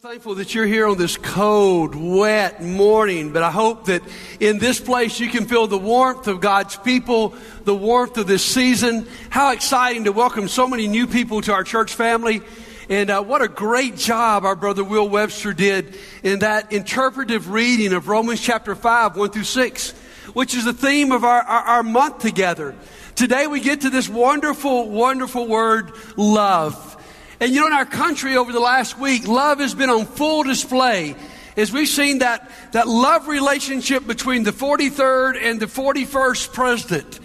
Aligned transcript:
thankful 0.00 0.36
that 0.36 0.54
you're 0.54 0.64
here 0.64 0.88
on 0.88 0.96
this 0.96 1.18
cold, 1.18 1.94
wet 1.94 2.62
morning, 2.62 3.34
but 3.34 3.42
I 3.42 3.50
hope 3.50 3.84
that 3.84 4.02
in 4.40 4.58
this 4.58 4.80
place 4.80 5.20
you 5.20 5.28
can 5.28 5.44
feel 5.44 5.66
the 5.66 5.76
warmth 5.76 6.26
of 6.26 6.40
God's 6.40 6.74
people, 6.74 7.34
the 7.64 7.74
warmth 7.74 8.16
of 8.16 8.26
this 8.26 8.42
season. 8.42 9.06
How 9.28 9.52
exciting 9.52 10.04
to 10.04 10.12
welcome 10.12 10.48
so 10.48 10.66
many 10.66 10.88
new 10.88 11.06
people 11.06 11.42
to 11.42 11.52
our 11.52 11.64
church 11.64 11.92
family. 11.92 12.40
And 12.88 13.10
uh, 13.10 13.22
what 13.22 13.42
a 13.42 13.48
great 13.48 13.94
job 13.94 14.46
our 14.46 14.56
brother 14.56 14.82
Will 14.82 15.06
Webster 15.06 15.52
did 15.52 15.94
in 16.22 16.38
that 16.38 16.72
interpretive 16.72 17.50
reading 17.50 17.92
of 17.92 18.08
Romans 18.08 18.40
chapter 18.40 18.74
5, 18.74 19.18
1 19.18 19.30
through 19.32 19.44
6, 19.44 19.90
which 20.32 20.54
is 20.54 20.64
the 20.64 20.72
theme 20.72 21.12
of 21.12 21.24
our, 21.24 21.42
our, 21.42 21.62
our 21.62 21.82
month 21.82 22.20
together. 22.20 22.74
Today 23.16 23.46
we 23.46 23.60
get 23.60 23.82
to 23.82 23.90
this 23.90 24.08
wonderful, 24.08 24.88
wonderful 24.88 25.46
word, 25.46 25.92
love. 26.16 26.96
And 27.40 27.52
you 27.52 27.60
know, 27.60 27.66
in 27.66 27.72
our 27.72 27.86
country 27.86 28.36
over 28.36 28.52
the 28.52 28.60
last 28.60 28.98
week, 28.98 29.26
love 29.26 29.60
has 29.60 29.74
been 29.74 29.88
on 29.88 30.04
full 30.04 30.42
display 30.42 31.16
as 31.56 31.72
we've 31.72 31.88
seen 31.88 32.18
that, 32.18 32.50
that 32.72 32.86
love 32.86 33.28
relationship 33.28 34.06
between 34.06 34.42
the 34.42 34.50
43rd 34.50 35.42
and 35.42 35.58
the 35.58 35.66
41st 35.66 36.52
president. 36.52 37.20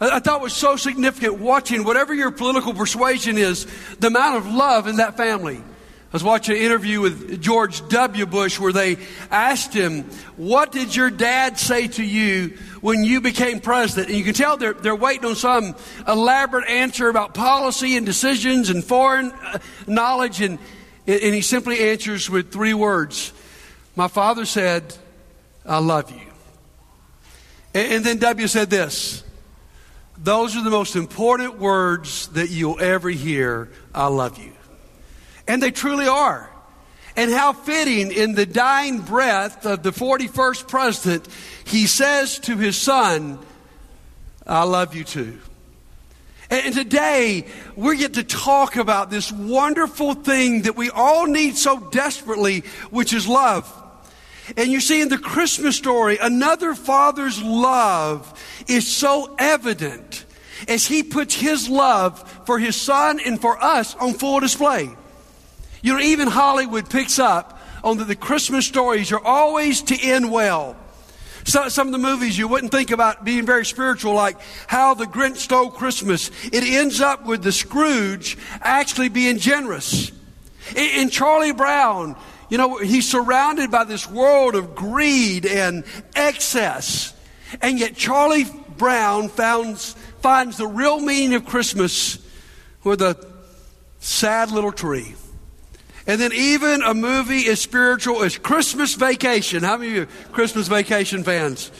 I, 0.00 0.16
I 0.16 0.20
thought 0.20 0.40
was 0.40 0.54
so 0.54 0.76
significant 0.76 1.38
watching 1.38 1.84
whatever 1.84 2.14
your 2.14 2.30
political 2.30 2.74
persuasion 2.74 3.38
is, 3.38 3.66
the 3.98 4.08
amount 4.08 4.36
of 4.36 4.52
love 4.52 4.86
in 4.86 4.96
that 4.96 5.16
family. 5.16 5.62
I 6.16 6.18
was 6.18 6.24
watching 6.24 6.56
an 6.56 6.62
interview 6.62 7.02
with 7.02 7.42
George 7.42 7.86
W. 7.90 8.24
Bush 8.24 8.58
where 8.58 8.72
they 8.72 8.96
asked 9.30 9.74
him, 9.74 10.04
What 10.38 10.72
did 10.72 10.96
your 10.96 11.10
dad 11.10 11.58
say 11.58 11.88
to 11.88 12.02
you 12.02 12.56
when 12.80 13.04
you 13.04 13.20
became 13.20 13.60
president. 13.60 14.08
And 14.08 14.16
you 14.16 14.24
can 14.24 14.32
tell 14.32 14.56
they're, 14.56 14.72
they're 14.72 14.96
waiting 14.96 15.26
on 15.26 15.34
some 15.34 15.76
elaborate 16.08 16.66
answer 16.70 17.10
about 17.10 17.34
policy 17.34 17.98
and 17.98 18.06
decisions 18.06 18.70
and 18.70 18.82
foreign 18.82 19.30
uh, 19.30 19.58
knowledge. 19.86 20.40
And, 20.40 20.58
and 21.06 21.34
he 21.34 21.42
simply 21.42 21.80
answers 21.80 22.30
with 22.30 22.50
three 22.50 22.72
words 22.72 23.34
My 23.94 24.08
father 24.08 24.46
said, 24.46 24.96
I 25.66 25.80
love 25.80 26.10
you. 26.10 26.26
And, 27.74 27.92
and 27.92 28.04
then 28.04 28.16
W 28.20 28.46
said 28.46 28.70
this 28.70 29.22
Those 30.16 30.56
are 30.56 30.64
the 30.64 30.70
most 30.70 30.96
important 30.96 31.58
words 31.58 32.28
that 32.28 32.48
you'll 32.48 32.80
ever 32.80 33.10
hear. 33.10 33.68
I 33.94 34.06
love 34.06 34.38
you. 34.38 34.52
And 35.48 35.62
they 35.62 35.70
truly 35.70 36.06
are. 36.06 36.50
And 37.16 37.30
how 37.30 37.54
fitting 37.54 38.12
in 38.12 38.34
the 38.34 38.44
dying 38.44 39.00
breath 39.00 39.64
of 39.64 39.82
the 39.82 39.90
41st 39.90 40.68
president, 40.68 41.28
he 41.64 41.86
says 41.86 42.38
to 42.40 42.56
his 42.56 42.76
son, 42.76 43.38
I 44.46 44.64
love 44.64 44.94
you 44.94 45.04
too. 45.04 45.38
And 46.50 46.74
today, 46.74 47.46
we 47.74 47.96
get 47.96 48.14
to 48.14 48.22
talk 48.22 48.76
about 48.76 49.10
this 49.10 49.32
wonderful 49.32 50.14
thing 50.14 50.62
that 50.62 50.76
we 50.76 50.90
all 50.90 51.26
need 51.26 51.56
so 51.56 51.80
desperately, 51.90 52.60
which 52.90 53.12
is 53.12 53.26
love. 53.26 53.72
And 54.56 54.70
you 54.70 54.80
see, 54.80 55.00
in 55.00 55.08
the 55.08 55.18
Christmas 55.18 55.76
story, 55.76 56.18
another 56.20 56.74
father's 56.74 57.42
love 57.42 58.32
is 58.68 58.86
so 58.86 59.34
evident 59.38 60.24
as 60.68 60.86
he 60.86 61.02
puts 61.02 61.34
his 61.34 61.68
love 61.68 62.22
for 62.46 62.58
his 62.58 62.80
son 62.80 63.18
and 63.24 63.40
for 63.40 63.62
us 63.62 63.96
on 63.96 64.14
full 64.14 64.38
display. 64.38 64.90
You 65.82 65.94
know, 65.94 66.00
even 66.00 66.28
Hollywood 66.28 66.90
picks 66.90 67.18
up 67.18 67.60
on 67.84 67.98
that 67.98 68.08
the 68.08 68.16
Christmas 68.16 68.66
stories 68.66 69.12
are 69.12 69.24
always 69.24 69.82
to 69.82 70.00
end 70.00 70.30
well. 70.30 70.76
So, 71.44 71.68
some 71.68 71.86
of 71.86 71.92
the 71.92 71.98
movies 71.98 72.36
you 72.36 72.48
wouldn't 72.48 72.72
think 72.72 72.90
about 72.90 73.24
being 73.24 73.46
very 73.46 73.64
spiritual, 73.64 74.14
like 74.14 74.36
How 74.66 74.94
the 74.94 75.04
Grinch 75.04 75.36
Stole 75.36 75.70
Christmas. 75.70 76.30
It 76.44 76.64
ends 76.64 77.00
up 77.00 77.24
with 77.24 77.44
the 77.44 77.52
Scrooge 77.52 78.36
actually 78.60 79.10
being 79.10 79.38
generous. 79.38 80.10
In, 80.74 81.02
in 81.02 81.10
Charlie 81.10 81.52
Brown, 81.52 82.16
you 82.48 82.58
know, 82.58 82.78
he's 82.78 83.08
surrounded 83.08 83.70
by 83.70 83.84
this 83.84 84.10
world 84.10 84.56
of 84.56 84.74
greed 84.74 85.46
and 85.46 85.84
excess. 86.16 87.14
And 87.60 87.78
yet 87.78 87.94
Charlie 87.94 88.46
Brown 88.76 89.28
finds, 89.28 89.92
finds 90.20 90.56
the 90.56 90.66
real 90.66 90.98
meaning 90.98 91.34
of 91.34 91.46
Christmas 91.46 92.18
with 92.82 93.02
a 93.02 93.24
sad 94.00 94.50
little 94.50 94.72
tree. 94.72 95.14
And 96.06 96.20
then 96.20 96.32
even 96.32 96.82
a 96.82 96.94
movie 96.94 97.48
as 97.48 97.60
spiritual 97.60 98.22
as 98.22 98.38
Christmas 98.38 98.94
Vacation. 98.94 99.62
How 99.62 99.76
many 99.76 99.90
of 99.90 99.96
you 99.96 100.06
Christmas 100.32 100.68
Vacation 100.68 101.24
fans? 101.24 101.72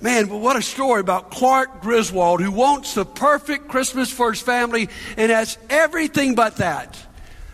Man, 0.00 0.28
what 0.40 0.56
a 0.56 0.62
story 0.62 1.00
about 1.00 1.30
Clark 1.30 1.82
Griswold 1.82 2.40
who 2.40 2.50
wants 2.50 2.94
the 2.94 3.04
perfect 3.04 3.68
Christmas 3.68 4.10
for 4.10 4.32
his 4.32 4.40
family 4.40 4.88
and 5.16 5.30
has 5.30 5.58
everything 5.68 6.34
but 6.34 6.56
that. 6.56 6.98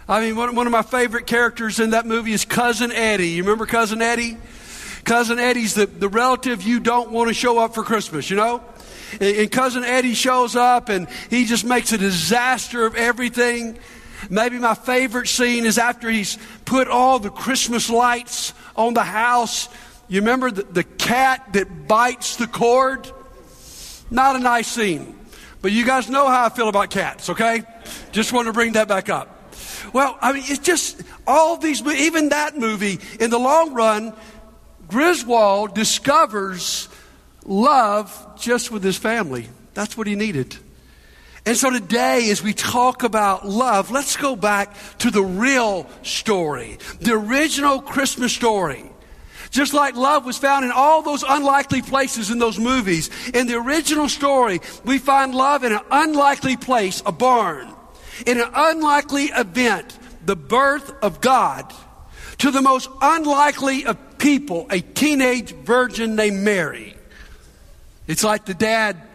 I 0.09 0.21
mean, 0.21 0.37
one, 0.37 0.55
one 0.55 0.67
of 0.67 0.73
my 0.73 0.83
favorite 0.83 1.27
characters 1.27 1.81
in 1.81 1.91
that 1.91 2.07
movie 2.07 2.33
is 2.33 2.45
Cousin 2.45 2.93
Eddie. 2.93 3.31
You 3.31 3.43
remember 3.43 3.67
Cousin 3.67 4.01
Eddie? 4.01 4.37
Cousin 5.03 5.41
Eddie's 5.41 5.75
the, 5.75 5.87
the 5.87 6.09
relative 6.09 6.63
you 6.63 6.79
don't 6.79 7.11
want 7.11 7.29
to 7.29 7.35
show 7.35 7.59
up 7.59 7.75
for 7.75 7.83
Christmas, 7.83 8.31
you 8.31 8.37
know? 8.37 8.63
And, 9.21 9.37
and 9.37 9.51
Cousin 9.51 9.83
Eddie 9.83 10.15
shows 10.15 10.55
up 10.55 10.89
and 10.89 11.09
he 11.29 11.45
just 11.45 11.65
makes 11.65 11.93
a 11.93 11.99
disaster 11.99 12.87
of 12.87 12.95
everything. 12.95 13.77
Maybe 14.31 14.59
my 14.59 14.75
favorite 14.75 15.29
scene 15.29 15.65
is 15.65 15.79
after 15.79 16.11
he's 16.11 16.39
put 16.65 16.89
all 16.89 17.19
the 17.19 17.31
Christmas 17.31 17.91
lights 17.91 18.53
on 18.75 18.95
the 18.95 19.05
house. 19.05 19.69
You 20.09 20.21
remember 20.21 20.51
the, 20.51 20.63
the 20.63 20.85
cat 20.85 21.53
that 21.53 21.89
bites 21.89 22.37
the 22.37 22.47
cord? 22.47 23.11
Not 24.11 24.37
a 24.37 24.39
nice 24.39 24.69
scene. 24.69 25.19
But 25.63 25.73
you 25.73 25.85
guys 25.85 26.09
know 26.09 26.29
how 26.29 26.47
I 26.47 26.49
feel 26.49 26.69
about 26.69 26.91
cats, 26.91 27.31
okay? 27.31 27.63
Just 28.13 28.33
want 28.33 28.47
to 28.47 28.53
bring 28.53 28.73
that 28.73 28.89
back 28.89 29.09
up. 29.09 29.33
Well, 29.93 30.17
I 30.21 30.33
mean, 30.33 30.45
it's 30.47 30.59
just 30.59 31.03
all 31.27 31.57
these, 31.57 31.83
even 31.83 32.29
that 32.31 32.57
movie, 32.57 32.99
in 33.19 33.31
the 33.31 33.39
long 33.39 33.75
run, 33.75 34.13
Griswold 34.89 35.75
discovers 35.75 36.89
love 37.45 38.39
just 38.39 38.71
with 38.71 38.83
his 38.85 38.97
family. 38.97 39.49
That's 39.75 39.97
what 39.97 40.07
he 40.07 40.15
needed. 40.15 40.57
And 41.47 41.57
so 41.57 41.71
today, 41.71 42.29
as 42.31 42.43
we 42.43 42.53
talk 42.53 43.05
about 43.05 43.47
love, 43.47 43.93
let's 43.93 44.17
go 44.17 44.35
back 44.35 44.75
to 44.99 45.13
the 45.13 45.23
real 45.23 45.87
story, 46.03 46.79
the 47.01 47.13
original 47.13 47.81
Christmas 47.81 48.33
story. 48.33 48.85
Just 49.51 49.73
like 49.73 49.95
love 49.95 50.27
was 50.27 50.37
found 50.37 50.65
in 50.65 50.73
all 50.73 51.03
those 51.03 51.25
unlikely 51.27 51.83
places 51.83 52.33
in 52.33 52.41
those 52.41 52.59
movies, 52.59 53.11
in 53.33 53.47
the 53.47 53.55
original 53.55 54.09
story, 54.09 54.61
we 54.85 54.99
find 54.99 55.37
love 55.37 55.63
in 55.63 55.73
an 55.73 55.81
unlikely 55.89 56.57
place, 56.57 57.01
a 57.07 57.13
barn, 57.13 57.69
in 58.27 58.41
an 58.41 58.51
unlikely 58.53 59.27
event, 59.27 59.97
the 60.27 60.35
birth 60.35 60.93
of 61.01 61.21
God, 61.21 61.73
to 62.39 62.51
the 62.51 62.61
most 62.61 62.91
unlikely 63.01 63.87
of 63.87 64.19
people, 64.19 64.67
a 64.69 64.81
teenage 64.81 65.53
virgin 65.53 66.17
named 66.17 66.41
Mary. 66.41 66.97
It's 68.09 68.25
like 68.25 68.47
the 68.47 68.55
dad 68.55 69.06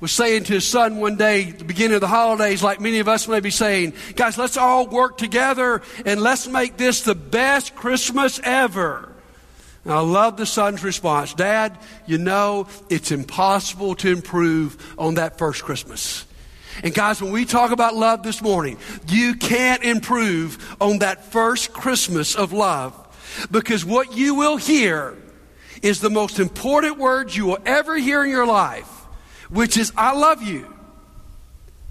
was 0.00 0.12
saying 0.12 0.44
to 0.44 0.54
his 0.54 0.66
son 0.66 0.96
one 0.96 1.16
day 1.16 1.50
the 1.50 1.64
beginning 1.64 1.94
of 1.94 2.00
the 2.00 2.08
holidays, 2.08 2.62
like 2.62 2.80
many 2.80 2.98
of 2.98 3.08
us 3.08 3.28
may 3.28 3.40
be 3.40 3.50
saying, 3.50 3.92
guys, 4.16 4.38
let's 4.38 4.56
all 4.56 4.86
work 4.86 5.18
together 5.18 5.82
and 6.06 6.20
let's 6.20 6.48
make 6.48 6.76
this 6.78 7.02
the 7.02 7.14
best 7.14 7.74
Christmas 7.74 8.40
ever. 8.42 9.12
And 9.84 9.92
I 9.92 10.00
love 10.00 10.36
the 10.36 10.46
son's 10.46 10.82
response. 10.82 11.34
Dad, 11.34 11.78
you 12.06 12.18
know, 12.18 12.66
it's 12.88 13.12
impossible 13.12 13.94
to 13.96 14.10
improve 14.10 14.94
on 14.98 15.14
that 15.14 15.38
first 15.38 15.62
Christmas. 15.62 16.26
And 16.82 16.94
guys, 16.94 17.20
when 17.20 17.32
we 17.32 17.44
talk 17.44 17.70
about 17.70 17.94
love 17.94 18.22
this 18.22 18.40
morning, 18.40 18.78
you 19.08 19.34
can't 19.34 19.82
improve 19.82 20.76
on 20.80 21.00
that 21.00 21.26
first 21.26 21.74
Christmas 21.74 22.34
of 22.34 22.54
love 22.54 22.96
because 23.50 23.84
what 23.84 24.16
you 24.16 24.34
will 24.34 24.56
hear 24.56 25.14
is 25.82 26.00
the 26.00 26.10
most 26.10 26.38
important 26.38 26.98
words 26.98 27.36
you 27.36 27.46
will 27.46 27.58
ever 27.66 27.96
hear 27.96 28.24
in 28.24 28.30
your 28.30 28.46
life 28.46 28.99
which 29.50 29.76
is, 29.76 29.92
I 29.96 30.16
love 30.16 30.42
you. 30.42 30.66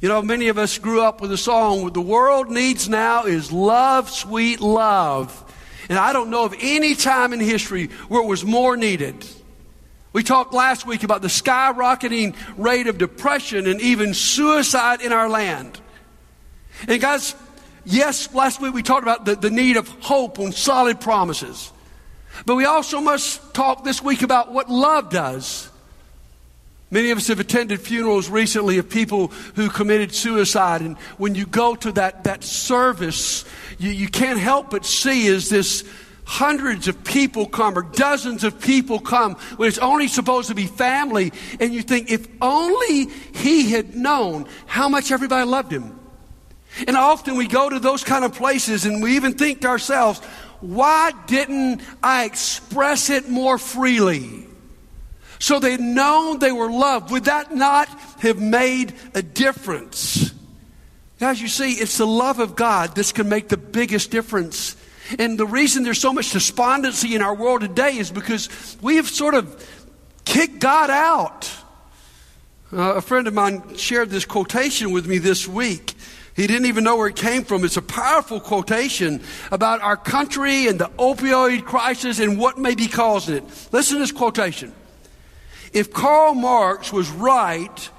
You 0.02 0.08
know, 0.08 0.22
many 0.22 0.48
of 0.48 0.58
us 0.58 0.78
grew 0.78 1.02
up 1.02 1.20
with 1.20 1.32
a 1.32 1.38
song, 1.38 1.84
what 1.84 1.94
the 1.94 2.02
world 2.02 2.50
needs 2.50 2.88
now 2.88 3.26
is 3.26 3.52
love, 3.52 4.10
sweet 4.10 4.62
love. 4.62 5.46
And 5.90 5.98
I 5.98 6.14
don't 6.14 6.30
know 6.30 6.46
of 6.46 6.56
any 6.60 6.96
time 6.96 7.34
in 7.34 7.40
history 7.40 7.88
where 8.08 8.22
it 8.22 8.28
was 8.28 8.46
more 8.46 8.78
needed. 8.78 9.26
We 10.14 10.24
talked 10.24 10.54
last 10.54 10.88
week 10.88 11.04
about 11.04 11.22
the 11.22 11.28
skyrocketing 11.28 12.36
rate 12.58 12.88
of 12.88 12.98
depression 12.98 13.68
and 13.68 13.82
even 13.82 14.14
suicide 14.14 15.02
in 15.02 15.12
our 15.12 15.28
land. 15.28 15.80
And 16.88 17.02
guys, 17.02 17.36
yes, 17.86 18.34
last 18.34 18.62
week 18.62 18.74
we 18.74 18.84
talked 18.84 19.04
about 19.04 19.26
the, 19.26 19.36
the 19.36 19.50
need 19.50 19.78
of 19.78 19.88
hope 19.88 20.40
on 20.40 20.52
solid 20.52 21.02
promises. 21.02 21.72
But 22.46 22.56
we 22.56 22.66
also 22.66 23.02
must 23.02 23.54
talk 23.54 23.84
this 23.84 24.02
week 24.02 24.22
about 24.22 24.54
what 24.54 24.70
love 24.70 25.10
does. 25.10 25.69
Many 26.92 27.12
of 27.12 27.20
us 27.20 27.28
have 27.28 27.40
attended 27.40 27.80
funerals 27.82 28.30
recently 28.30 28.80
of 28.80 28.90
people 28.90 29.28
who 29.56 29.70
committed 29.70 30.14
suicide. 30.14 30.82
And 30.82 30.98
when 31.18 31.36
you 31.36 31.46
go 31.46 31.76
to 31.76 31.92
that, 31.94 32.24
that 32.24 32.44
service, 32.44 33.46
you, 33.78 33.92
you 33.92 34.08
can't 34.08 34.40
help 34.40 34.72
but 34.72 34.86
see 34.86 35.28
is 35.28 35.50
this 35.50 35.84
hundreds 36.26 36.88
of 36.88 37.04
people 37.04 37.46
come 37.46 37.78
or 37.78 37.84
dozens 37.84 38.44
of 38.44 38.60
people 38.60 39.00
come 39.00 39.36
when 39.58 39.68
it's 39.68 39.78
only 39.80 40.08
supposed 40.08 40.50
to 40.50 40.56
be 40.56 40.66
family. 40.66 41.32
And 41.60 41.74
you 41.74 41.84
think, 41.84 42.10
if 42.10 42.28
only 42.42 43.06
he 43.36 43.70
had 43.70 43.96
known 43.96 44.48
how 44.66 44.90
much 44.90 45.12
everybody 45.12 45.48
loved 45.48 45.72
him. 45.72 46.00
And 46.88 46.96
often 46.96 47.36
we 47.36 47.48
go 47.48 47.70
to 47.70 47.80
those 47.80 48.04
kind 48.04 48.26
of 48.26 48.34
places 48.34 48.86
and 48.86 49.02
we 49.02 49.16
even 49.16 49.34
think 49.34 49.62
to 49.62 49.68
ourselves, 49.68 50.20
why 50.60 51.12
didn't 51.28 51.82
I 52.02 52.26
express 52.26 53.10
it 53.12 53.30
more 53.30 53.58
freely? 53.58 54.49
So 55.40 55.60
they'd 55.60 55.80
known 55.80 56.40
they 56.40 56.52
were 56.52 56.70
loved. 56.70 57.12
Would 57.12 57.26
that 57.26 57.56
not 57.56 57.88
have 58.20 58.40
made 58.40 58.94
a 59.14 59.22
difference? 59.22 60.34
Guys, 61.20 61.42
you 61.42 61.48
see, 61.48 61.74
it's 61.74 61.98
the 61.98 62.08
love 62.08 62.40
of 62.40 62.56
God 62.56 62.96
that 62.96 63.14
can 63.14 63.28
make 63.30 63.48
the 63.48 63.58
biggest 63.58 64.12
difference. 64.12 64.76
And 65.18 65.40
the 65.40 65.46
reason 65.46 65.84
there's 65.84 66.00
so 66.00 66.14
much 66.14 66.32
despondency 66.32 67.16
in 67.16 67.22
our 67.22 67.34
world 67.34 67.62
today 67.62 67.98
is 67.98 68.12
because 68.12 68.78
we 68.82 68.98
have 68.98 69.10
sort 69.10 69.34
of 69.34 69.68
kicked 70.26 70.60
God 70.60 70.90
out. 70.90 71.52
Uh, 72.72 72.96
a 72.96 73.02
friend 73.02 73.28
of 73.28 73.34
mine 73.34 73.76
shared 73.76 74.10
this 74.10 74.26
quotation 74.26 74.92
with 74.92 75.08
me 75.08 75.18
this 75.18 75.48
week. 75.48 75.96
He 76.36 76.48
didn't 76.48 76.68
even 76.68 76.84
know 76.84 76.96
where 76.96 77.08
it 77.08 77.16
came 77.16 77.44
from. 77.44 77.66
It's 77.66 77.76
a 77.76 77.82
powerful 77.82 78.40
quotation 78.40 79.22
about 79.52 79.82
our 79.82 79.98
country 79.98 80.68
and 80.68 80.80
the 80.80 80.90
opioid 81.00 81.66
crisis 81.66 82.20
and 82.20 82.38
what 82.38 82.58
may 82.58 82.76
be 82.76 82.88
causing 82.88 83.38
it. 83.38 83.44
Listen 83.72 83.96
to 83.96 84.04
this 84.04 84.12
quotation. 84.12 84.74
If 85.74 85.94
Karl 85.94 86.34
Marx 86.34 86.92
was 86.92 87.10
right 87.10 87.90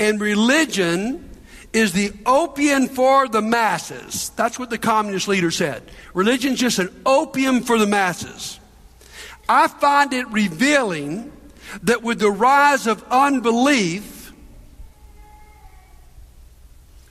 and 0.00 0.20
religion 0.20 1.30
is 1.72 1.92
the 1.92 2.12
opium 2.26 2.88
for 2.88 3.28
the 3.28 3.42
masses, 3.42 4.30
that's 4.36 4.58
what 4.58 4.70
the 4.70 4.78
communist 4.78 5.28
leader 5.28 5.50
said. 5.50 5.82
Religion's 6.14 6.60
just 6.60 6.78
an 6.78 6.90
opium 7.06 7.62
for 7.62 7.78
the 7.78 7.86
masses. 7.86 8.58
I 9.48 9.68
find 9.68 10.12
it 10.12 10.28
revealing 10.30 11.32
that 11.84 12.02
with 12.02 12.18
the 12.18 12.30
rise 12.30 12.86
of 12.86 13.04
unbelief, 13.10 14.32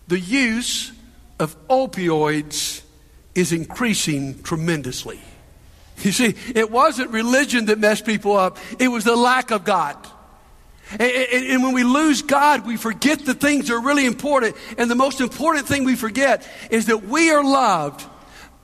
the 0.07 0.19
use 0.19 0.91
of 1.39 1.55
opioids 1.67 2.81
is 3.33 3.51
increasing 3.51 4.41
tremendously. 4.43 5.19
You 6.03 6.11
see, 6.11 6.35
it 6.55 6.71
wasn't 6.71 7.11
religion 7.11 7.65
that 7.65 7.79
messed 7.79 8.05
people 8.05 8.35
up, 8.35 8.57
it 8.79 8.87
was 8.87 9.03
the 9.03 9.15
lack 9.15 9.51
of 9.51 9.63
God. 9.63 9.97
And, 10.91 11.01
and, 11.01 11.45
and, 11.47 11.63
when 11.63 11.73
we 11.73 11.83
lose 11.83 12.21
God, 12.21 12.65
we 12.65 12.75
forget 12.75 13.19
the 13.19 13.33
things 13.33 13.69
that 13.69 13.75
are 13.75 13.81
really 13.81 14.05
important. 14.05 14.57
And 14.77 14.91
the 14.91 14.95
most 14.95 15.21
important 15.21 15.65
thing 15.65 15.85
we 15.85 15.95
forget 15.95 16.45
is 16.69 16.87
that 16.87 17.05
we 17.05 17.31
are 17.31 17.43
loved 17.43 18.05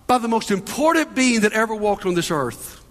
by 0.07 0.17
the 0.17 0.27
most 0.27 0.51
important 0.51 1.15
being 1.15 1.41
that 1.41 1.53
ever 1.53 1.73
walked 1.73 2.05
on 2.05 2.15
this 2.15 2.29
earth 2.29 2.83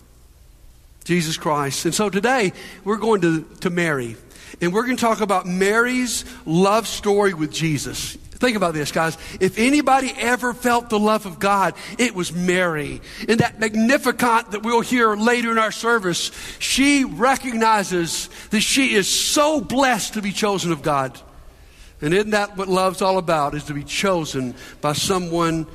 Jesus 1.05 1.37
Christ. 1.37 1.85
And 1.85 1.95
so 1.95 2.11
today, 2.11 2.53
we're 2.83 2.97
going 2.97 3.21
to, 3.21 3.45
to 3.61 3.71
Mary. 3.71 4.17
And 4.61 4.73
we're 4.73 4.85
going 4.85 4.97
to 4.97 5.01
talk 5.01 5.21
about 5.21 5.47
Mary's 5.47 6.25
love 6.45 6.89
story 6.89 7.33
with 7.33 7.53
Jesus. 7.53 8.19
Think 8.39 8.57
about 8.57 8.75
this, 8.75 8.93
guys. 8.93 9.17
If 9.41 9.59
anybody 9.59 10.13
ever 10.17 10.53
felt 10.53 10.91
the 10.91 10.99
love 10.99 11.27
of 11.27 11.39
God, 11.39 11.75
it 11.99 12.15
was 12.15 12.33
Mary. 12.33 13.01
In 13.29 13.39
that 13.39 13.59
Magnificat 13.59 14.51
that 14.51 14.63
we'll 14.63 14.83
hear 14.83 15.17
later 15.17 15.51
in 15.51 15.59
our 15.59 15.73
service, 15.73 16.31
she 16.59 17.05
recognizes 17.05 18.29
that 18.51 18.61
she 18.61 18.95
is 18.95 19.09
so 19.09 19.61
blessed 19.61 20.15
to 20.15 20.23
be 20.23 20.33
chosen 20.33 20.73
of 20.73 20.83
God. 20.83 21.19
And 22.03 22.13
isn't 22.13 22.31
that 22.31 22.57
what 22.59 22.69
love's 22.69 23.01
all 23.01 23.17
about, 23.17 23.55
is 23.55 23.65
to 23.65 23.75
be 23.75 23.85
chosen 23.85 24.55
by 24.83 24.93
someone 24.93 25.67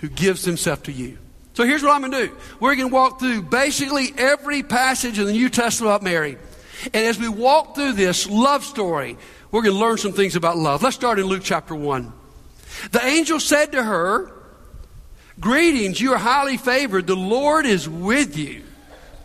who 0.00 0.08
gives 0.08 0.44
himself 0.44 0.82
to 0.84 0.92
you. 0.92 1.18
So 1.54 1.64
here's 1.64 1.82
what 1.82 1.92
I'm 1.92 2.00
going 2.00 2.12
to 2.12 2.26
do. 2.26 2.36
We're 2.60 2.74
going 2.74 2.90
to 2.90 2.94
walk 2.94 3.20
through 3.20 3.42
basically 3.42 4.12
every 4.18 4.62
passage 4.62 5.18
in 5.18 5.26
the 5.26 5.32
New 5.32 5.48
Testament 5.48 5.90
about 5.90 6.02
Mary. 6.02 6.36
And 6.84 7.06
as 7.06 7.18
we 7.18 7.28
walk 7.28 7.74
through 7.74 7.92
this 7.92 8.28
love 8.28 8.64
story, 8.64 9.16
we're 9.56 9.62
going 9.62 9.74
to 9.74 9.80
learn 9.80 9.96
some 9.96 10.12
things 10.12 10.36
about 10.36 10.58
love. 10.58 10.82
Let's 10.82 10.96
start 10.96 11.18
in 11.18 11.24
Luke 11.24 11.40
chapter 11.42 11.74
1. 11.74 12.12
The 12.90 13.02
angel 13.02 13.40
said 13.40 13.72
to 13.72 13.82
her, 13.82 14.30
Greetings, 15.40 15.98
you 15.98 16.12
are 16.12 16.18
highly 16.18 16.58
favored. 16.58 17.06
The 17.06 17.16
Lord 17.16 17.64
is 17.64 17.88
with 17.88 18.36
you. 18.36 18.64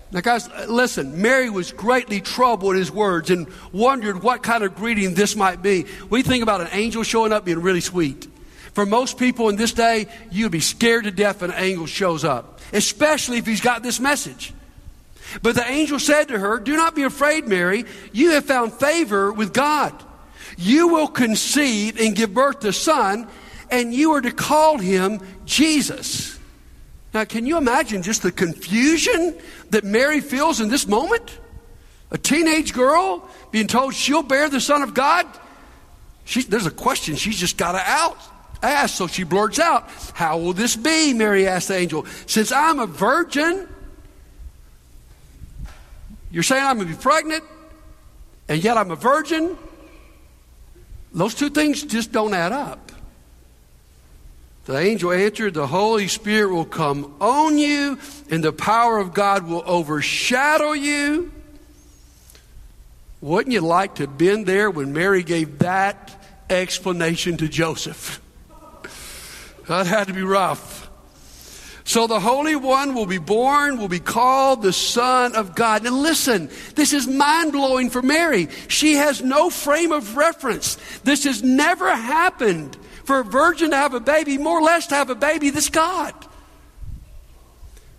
Now, 0.09 0.21
guys, 0.21 0.47
listen, 0.69 1.21
Mary 1.21 1.49
was 1.49 1.73
greatly 1.73 2.21
troubled 2.21 2.75
at 2.75 2.79
his 2.79 2.89
words 2.89 3.29
and 3.29 3.45
wondered 3.73 4.23
what 4.23 4.41
kind 4.41 4.63
of 4.63 4.73
greeting 4.73 5.15
this 5.15 5.35
might 5.35 5.61
be. 5.61 5.85
We 6.09 6.21
think 6.21 6.43
about 6.43 6.61
an 6.61 6.69
angel 6.71 7.03
showing 7.03 7.33
up 7.33 7.43
being 7.43 7.61
really 7.61 7.81
sweet. 7.81 8.25
For 8.71 8.85
most 8.85 9.17
people 9.17 9.49
in 9.49 9.57
this 9.57 9.73
day, 9.73 10.07
you'd 10.31 10.53
be 10.53 10.61
scared 10.61 11.03
to 11.03 11.11
death 11.11 11.41
when 11.41 11.51
an 11.51 11.61
angel 11.61 11.87
shows 11.87 12.23
up, 12.23 12.61
especially 12.71 13.37
if 13.37 13.45
he's 13.45 13.59
got 13.59 13.83
this 13.83 13.99
message. 13.99 14.53
But 15.41 15.55
the 15.55 15.69
angel 15.69 15.99
said 15.99 16.29
to 16.29 16.39
her, 16.39 16.57
Do 16.57 16.77
not 16.77 16.95
be 16.95 17.03
afraid, 17.03 17.49
Mary. 17.49 17.83
You 18.13 18.31
have 18.31 18.45
found 18.45 18.71
favor 18.71 19.33
with 19.33 19.51
God. 19.51 20.05
You 20.57 20.89
will 20.89 21.07
conceive 21.07 21.99
and 21.99 22.15
give 22.15 22.33
birth 22.33 22.61
to 22.61 22.69
a 22.69 22.73
son, 22.73 23.27
and 23.69 23.93
you 23.93 24.11
are 24.11 24.21
to 24.21 24.31
call 24.31 24.77
him 24.77 25.21
Jesus. 25.45 26.39
Now, 27.13 27.25
can 27.25 27.45
you 27.45 27.57
imagine 27.57 28.03
just 28.03 28.23
the 28.23 28.31
confusion 28.31 29.37
that 29.69 29.83
Mary 29.83 30.21
feels 30.21 30.61
in 30.61 30.69
this 30.69 30.87
moment? 30.87 31.39
A 32.11 32.17
teenage 32.17 32.73
girl 32.73 33.27
being 33.51 33.67
told 33.67 33.93
she'll 33.93 34.23
bear 34.23 34.49
the 34.49 34.61
Son 34.61 34.81
of 34.81 34.93
God? 34.93 35.25
She, 36.25 36.43
there's 36.43 36.65
a 36.65 36.71
question 36.71 37.15
she's 37.15 37.37
just 37.37 37.57
got 37.57 37.73
to 37.73 37.79
out 37.79 38.17
ask. 38.63 38.95
So 38.95 39.07
she 39.07 39.23
blurts 39.23 39.59
out, 39.59 39.89
How 40.13 40.37
will 40.37 40.53
this 40.53 40.75
be? 40.75 41.13
Mary 41.13 41.47
asked 41.47 41.69
the 41.69 41.77
angel. 41.77 42.05
Since 42.25 42.51
I'm 42.51 42.79
a 42.79 42.85
virgin, 42.85 43.67
you're 46.31 46.43
saying 46.43 46.63
I'm 46.63 46.77
going 46.77 46.87
to 46.87 46.95
be 46.95 47.01
pregnant, 47.01 47.43
and 48.47 48.63
yet 48.63 48.77
I'm 48.77 48.91
a 48.91 48.95
virgin? 48.95 49.57
Those 51.13 51.35
two 51.35 51.49
things 51.49 51.83
just 51.83 52.11
don't 52.11 52.33
add 52.33 52.51
up. 52.51 52.91
The 54.65 54.77
angel 54.77 55.11
answered, 55.11 55.53
The 55.53 55.67
Holy 55.67 56.07
Spirit 56.07 56.53
will 56.53 56.65
come 56.65 57.15
on 57.19 57.57
you, 57.57 57.97
and 58.29 58.43
the 58.43 58.53
power 58.53 58.99
of 58.99 59.13
God 59.13 59.47
will 59.47 59.63
overshadow 59.65 60.73
you. 60.73 61.31
Wouldn't 63.21 63.53
you 63.53 63.61
like 63.61 63.95
to 63.95 64.03
have 64.03 64.17
been 64.17 64.45
there 64.45 64.71
when 64.71 64.93
Mary 64.93 65.23
gave 65.23 65.59
that 65.59 66.23
explanation 66.49 67.37
to 67.37 67.47
Joseph? 67.47 68.19
That 69.67 69.85
had 69.85 70.07
to 70.07 70.13
be 70.13 70.23
rough. 70.23 70.80
So 71.91 72.07
the 72.07 72.21
Holy 72.21 72.55
One 72.55 72.93
will 72.93 73.05
be 73.05 73.17
born, 73.17 73.77
will 73.77 73.89
be 73.89 73.99
called 73.99 74.61
the 74.61 74.71
Son 74.71 75.35
of 75.35 75.55
God. 75.55 75.85
And 75.85 75.97
listen, 75.97 76.49
this 76.73 76.93
is 76.93 77.05
mind 77.05 77.51
blowing 77.51 77.89
for 77.89 78.01
Mary. 78.01 78.47
She 78.69 78.93
has 78.93 79.21
no 79.21 79.49
frame 79.49 79.91
of 79.91 80.15
reference. 80.15 80.77
This 81.03 81.25
has 81.25 81.43
never 81.43 81.93
happened 81.93 82.77
for 83.03 83.19
a 83.19 83.25
virgin 83.25 83.71
to 83.71 83.75
have 83.75 83.93
a 83.93 83.99
baby, 83.99 84.37
more 84.37 84.59
or 84.59 84.61
less 84.61 84.87
to 84.87 84.95
have 84.95 85.09
a 85.09 85.15
baby 85.15 85.49
that's 85.49 85.67
God. 85.67 86.13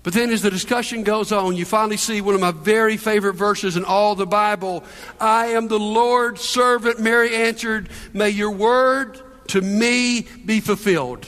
But 0.05 0.15
then 0.15 0.31
as 0.31 0.41
the 0.41 0.51
discussion 0.51 1.03
goes 1.03 1.31
on, 1.31 1.55
you 1.55 1.67
finally 1.67 1.99
see 1.99 2.23
one 2.23 2.35
of 2.35 2.41
my 2.41 2.53
very 2.53 2.97
favorite 2.97 3.35
verses 3.35 3.77
in 3.77 3.85
all 3.85 4.15
the 4.15 4.25
Bible. 4.25 4.85
I 5.21 5.49
am 5.49 5.69
the 5.69 5.79
Lord's 5.79 6.41
servant, 6.41 6.99
Mary 6.99 7.37
answered. 7.37 7.91
May 8.15 8.31
your 8.31 8.53
word 8.53 9.21
to 9.49 9.61
me 9.61 10.23
be 10.47 10.61
fulfilled. 10.61 11.27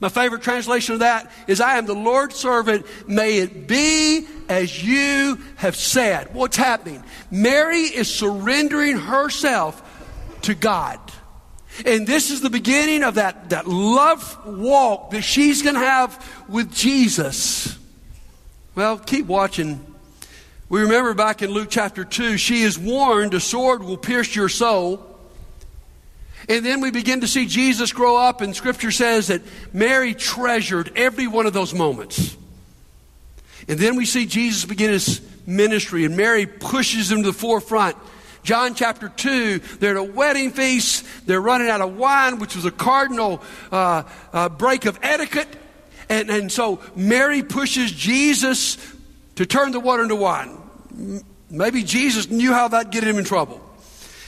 My 0.00 0.08
favorite 0.08 0.42
translation 0.42 0.94
of 0.94 1.00
that 1.00 1.30
is, 1.46 1.60
I 1.60 1.78
am 1.78 1.86
the 1.86 1.94
Lord's 1.94 2.36
servant. 2.36 2.86
May 3.08 3.38
it 3.38 3.66
be 3.66 4.26
as 4.48 4.82
you 4.84 5.38
have 5.56 5.76
said. 5.76 6.34
What's 6.34 6.56
happening? 6.56 7.02
Mary 7.30 7.82
is 7.82 8.12
surrendering 8.12 8.98
herself 8.98 9.80
to 10.42 10.54
God. 10.54 10.98
And 11.84 12.06
this 12.06 12.30
is 12.30 12.40
the 12.40 12.50
beginning 12.50 13.02
of 13.02 13.16
that, 13.16 13.50
that 13.50 13.66
love 13.66 14.46
walk 14.46 15.10
that 15.10 15.22
she's 15.22 15.62
going 15.62 15.74
to 15.74 15.80
have 15.80 16.44
with 16.48 16.72
Jesus. 16.72 17.76
Well, 18.74 18.98
keep 18.98 19.26
watching. 19.26 19.84
We 20.68 20.82
remember 20.82 21.14
back 21.14 21.42
in 21.42 21.50
Luke 21.50 21.68
chapter 21.70 22.04
2, 22.04 22.36
she 22.36 22.62
is 22.62 22.78
warned 22.78 23.34
a 23.34 23.40
sword 23.40 23.82
will 23.82 23.96
pierce 23.96 24.34
your 24.34 24.48
soul. 24.48 25.13
And 26.48 26.64
then 26.64 26.80
we 26.80 26.90
begin 26.90 27.22
to 27.22 27.28
see 27.28 27.46
Jesus 27.46 27.92
grow 27.92 28.16
up, 28.16 28.40
and 28.40 28.54
Scripture 28.54 28.90
says 28.90 29.28
that 29.28 29.42
Mary 29.72 30.14
treasured 30.14 30.92
every 30.96 31.26
one 31.26 31.46
of 31.46 31.52
those 31.52 31.72
moments. 31.72 32.36
And 33.68 33.78
then 33.78 33.96
we 33.96 34.04
see 34.04 34.26
Jesus 34.26 34.64
begin 34.64 34.90
his 34.90 35.20
ministry, 35.46 36.04
and 36.04 36.16
Mary 36.16 36.46
pushes 36.46 37.10
him 37.10 37.22
to 37.22 37.30
the 37.30 37.32
forefront. 37.32 37.96
John 38.42 38.74
chapter 38.74 39.08
2, 39.08 39.58
they're 39.80 39.92
at 39.92 39.96
a 39.96 40.02
wedding 40.02 40.50
feast. 40.50 41.06
They're 41.26 41.40
running 41.40 41.70
out 41.70 41.80
of 41.80 41.96
wine, 41.96 42.38
which 42.38 42.54
was 42.54 42.66
a 42.66 42.70
cardinal 42.70 43.42
uh, 43.72 44.02
uh, 44.34 44.50
break 44.50 44.84
of 44.84 44.98
etiquette. 45.02 45.48
And, 46.10 46.28
and 46.28 46.52
so 46.52 46.80
Mary 46.94 47.42
pushes 47.42 47.90
Jesus 47.90 48.76
to 49.36 49.46
turn 49.46 49.72
the 49.72 49.80
water 49.80 50.02
into 50.02 50.16
wine. 50.16 50.58
Maybe 51.50 51.82
Jesus 51.82 52.30
knew 52.30 52.52
how 52.52 52.68
that'd 52.68 52.92
get 52.92 53.02
him 53.02 53.16
in 53.16 53.24
trouble. 53.24 53.63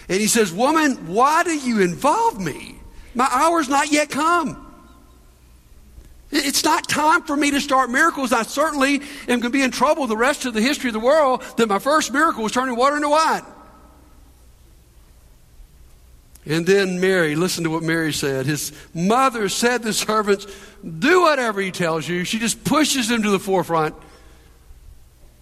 And 0.08 0.20
he 0.20 0.26
says, 0.26 0.52
Woman, 0.52 1.08
why 1.08 1.42
do 1.42 1.56
you 1.56 1.80
involve 1.80 2.40
me? 2.40 2.76
My 3.14 3.28
hour's 3.30 3.68
not 3.68 3.90
yet 3.90 4.10
come. 4.10 4.62
It's 6.30 6.64
not 6.64 6.88
time 6.88 7.22
for 7.22 7.36
me 7.36 7.52
to 7.52 7.60
start 7.60 7.88
miracles. 7.88 8.32
I 8.32 8.42
certainly 8.42 8.96
am 9.28 9.40
going 9.40 9.42
to 9.42 9.50
be 9.50 9.62
in 9.62 9.70
trouble 9.70 10.06
the 10.06 10.16
rest 10.16 10.44
of 10.44 10.54
the 10.54 10.60
history 10.60 10.88
of 10.88 10.94
the 10.94 11.00
world 11.00 11.42
that 11.56 11.68
my 11.68 11.78
first 11.78 12.12
miracle 12.12 12.42
was 12.42 12.52
turning 12.52 12.76
water 12.76 12.96
into 12.96 13.08
wine. 13.08 13.44
And 16.48 16.64
then 16.64 17.00
Mary, 17.00 17.34
listen 17.34 17.64
to 17.64 17.70
what 17.70 17.82
Mary 17.82 18.12
said. 18.12 18.46
His 18.46 18.72
mother 18.94 19.48
said 19.48 19.78
to 19.78 19.88
the 19.88 19.92
servants, 19.92 20.46
Do 20.82 21.22
whatever 21.22 21.60
he 21.60 21.72
tells 21.72 22.08
you. 22.08 22.24
She 22.24 22.38
just 22.38 22.62
pushes 22.62 23.10
him 23.10 23.22
to 23.22 23.30
the 23.30 23.40
forefront. 23.40 23.96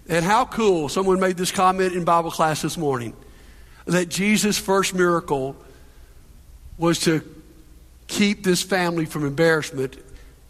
And 0.08 0.24
how 0.24 0.46
cool, 0.46 0.88
someone 0.88 1.20
made 1.20 1.36
this 1.36 1.50
comment 1.50 1.94
in 1.94 2.04
Bible 2.04 2.30
class 2.30 2.62
this 2.62 2.76
morning, 2.76 3.14
that 3.86 4.08
Jesus' 4.08 4.58
first 4.58 4.94
miracle 4.94 5.56
was 6.78 7.00
to 7.00 7.22
keep 8.06 8.42
this 8.44 8.62
family 8.62 9.04
from 9.04 9.26
embarrassment 9.26 9.96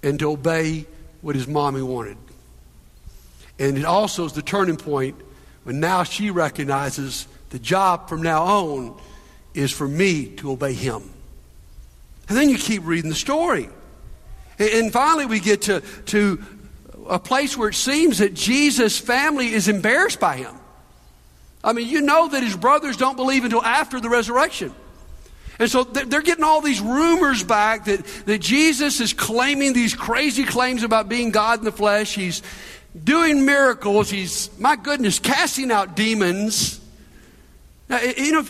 and 0.02 0.18
to 0.18 0.30
obey 0.30 0.86
what 1.20 1.34
his 1.34 1.46
mommy 1.46 1.82
wanted. 1.82 2.16
And 3.58 3.78
it 3.78 3.84
also 3.84 4.24
is 4.24 4.32
the 4.32 4.42
turning 4.42 4.76
point 4.76 5.16
when 5.64 5.80
now 5.80 6.02
she 6.02 6.30
recognizes 6.30 7.26
the 7.50 7.58
job 7.58 8.08
from 8.08 8.22
now 8.22 8.42
on 8.42 9.00
is 9.54 9.70
for 9.70 9.86
me 9.86 10.26
to 10.36 10.50
obey 10.50 10.72
him. 10.72 11.02
And 12.28 12.36
then 12.36 12.48
you 12.48 12.58
keep 12.58 12.84
reading 12.84 13.10
the 13.10 13.16
story. 13.16 13.68
And 14.58 14.92
finally, 14.92 15.26
we 15.26 15.40
get 15.40 15.62
to, 15.62 15.80
to 16.06 16.42
a 17.08 17.18
place 17.18 17.56
where 17.56 17.68
it 17.68 17.74
seems 17.74 18.18
that 18.18 18.34
Jesus' 18.34 18.98
family 18.98 19.52
is 19.52 19.68
embarrassed 19.68 20.20
by 20.20 20.36
him. 20.36 20.54
I 21.64 21.72
mean, 21.72 21.88
you 21.88 22.02
know 22.02 22.28
that 22.28 22.42
his 22.42 22.56
brothers 22.56 22.96
don't 22.96 23.16
believe 23.16 23.44
until 23.44 23.62
after 23.62 23.98
the 24.00 24.10
resurrection. 24.10 24.72
And 25.58 25.70
so 25.70 25.84
they're 25.84 26.22
getting 26.22 26.44
all 26.44 26.60
these 26.60 26.80
rumors 26.80 27.42
back 27.42 27.84
that, 27.86 28.04
that 28.26 28.40
Jesus 28.40 29.00
is 29.00 29.12
claiming 29.12 29.72
these 29.72 29.94
crazy 29.94 30.44
claims 30.44 30.82
about 30.82 31.08
being 31.08 31.30
God 31.30 31.60
in 31.60 31.64
the 31.64 31.72
flesh. 31.72 32.14
He's 32.14 32.42
doing 33.02 33.46
miracles. 33.46 34.10
He's, 34.10 34.50
my 34.58 34.76
goodness, 34.76 35.18
casting 35.18 35.70
out 35.70 35.94
demons. 35.94 36.80
Now, 37.88 38.00
you 38.00 38.32
know, 38.32 38.46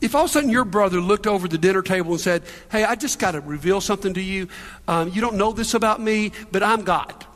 if 0.00 0.14
all 0.14 0.24
of 0.24 0.30
a 0.30 0.32
sudden 0.32 0.48
your 0.48 0.64
brother 0.64 1.00
looked 1.00 1.26
over 1.26 1.46
the 1.46 1.58
dinner 1.58 1.82
table 1.82 2.12
and 2.12 2.20
said, 2.20 2.42
Hey, 2.70 2.84
I 2.84 2.94
just 2.94 3.18
got 3.18 3.32
to 3.32 3.40
reveal 3.40 3.82
something 3.82 4.14
to 4.14 4.22
you. 4.22 4.48
Um, 4.88 5.10
you 5.10 5.20
don't 5.20 5.36
know 5.36 5.52
this 5.52 5.74
about 5.74 6.00
me, 6.00 6.32
but 6.50 6.62
I'm 6.62 6.82
God. 6.82 7.26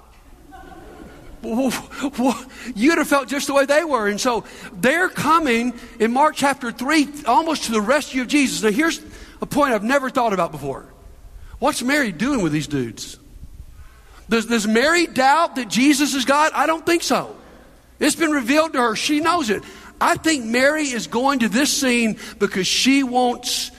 You'd 1.44 2.98
have 2.98 3.08
felt 3.08 3.28
just 3.28 3.46
the 3.46 3.54
way 3.54 3.66
they 3.66 3.84
were. 3.84 4.08
And 4.08 4.20
so 4.20 4.44
they're 4.72 5.08
coming 5.08 5.74
in 6.00 6.12
Mark 6.12 6.34
chapter 6.36 6.72
3 6.72 7.08
almost 7.26 7.64
to 7.64 7.72
the 7.72 7.80
rescue 7.80 8.22
of 8.22 8.28
Jesus. 8.28 8.62
Now, 8.62 8.70
here's 8.70 9.00
a 9.40 9.46
point 9.46 9.74
I've 9.74 9.84
never 9.84 10.10
thought 10.10 10.32
about 10.32 10.52
before. 10.52 10.86
What's 11.58 11.82
Mary 11.82 12.12
doing 12.12 12.42
with 12.42 12.52
these 12.52 12.66
dudes? 12.66 13.18
Does, 14.28 14.46
does 14.46 14.66
Mary 14.66 15.06
doubt 15.06 15.56
that 15.56 15.68
Jesus 15.68 16.14
is 16.14 16.24
God? 16.24 16.52
I 16.54 16.66
don't 16.66 16.84
think 16.84 17.02
so. 17.02 17.36
It's 18.00 18.16
been 18.16 18.30
revealed 18.30 18.72
to 18.72 18.80
her. 18.80 18.96
She 18.96 19.20
knows 19.20 19.50
it. 19.50 19.62
I 20.00 20.16
think 20.16 20.44
Mary 20.44 20.84
is 20.84 21.06
going 21.06 21.40
to 21.40 21.48
this 21.48 21.72
scene 21.72 22.18
because 22.38 22.66
she 22.66 23.02
wants 23.02 23.70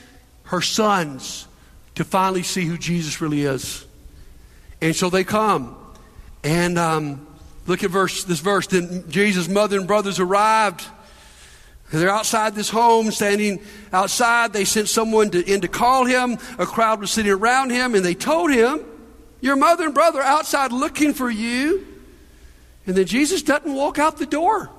her 0.44 0.60
sons 0.60 1.46
to 1.96 2.04
finally 2.04 2.42
see 2.42 2.64
who 2.64 2.78
Jesus 2.78 3.20
really 3.20 3.42
is. 3.42 3.84
And 4.80 4.94
so 4.94 5.10
they 5.10 5.24
come. 5.24 5.76
And 6.44 6.78
um, 6.78 7.26
look 7.66 7.84
at 7.84 7.90
verse 7.90 8.24
this 8.24 8.40
verse. 8.40 8.66
Then 8.66 9.08
Jesus' 9.08 9.48
mother 9.48 9.78
and 9.78 9.86
brothers 9.86 10.18
arrived. 10.18 10.84
They're 11.92 12.10
outside 12.10 12.54
this 12.54 12.68
home, 12.68 13.10
standing 13.12 13.60
outside. 13.92 14.52
They 14.52 14.64
sent 14.64 14.88
someone 14.88 15.30
to, 15.30 15.52
in 15.52 15.60
to 15.60 15.68
call 15.68 16.04
him. 16.04 16.38
A 16.58 16.66
crowd 16.66 17.00
was 17.00 17.12
sitting 17.12 17.30
around 17.30 17.70
him, 17.70 17.94
and 17.94 18.04
they 18.04 18.14
told 18.14 18.50
him, 18.50 18.84
Your 19.40 19.54
mother 19.54 19.84
and 19.84 19.94
brother 19.94 20.20
are 20.20 20.24
outside 20.24 20.72
looking 20.72 21.14
for 21.14 21.30
you. 21.30 21.86
And 22.86 22.96
then 22.96 23.06
Jesus 23.06 23.42
doesn't 23.42 23.72
walk 23.72 23.98
out 23.98 24.18
the 24.18 24.26
door. 24.26 24.70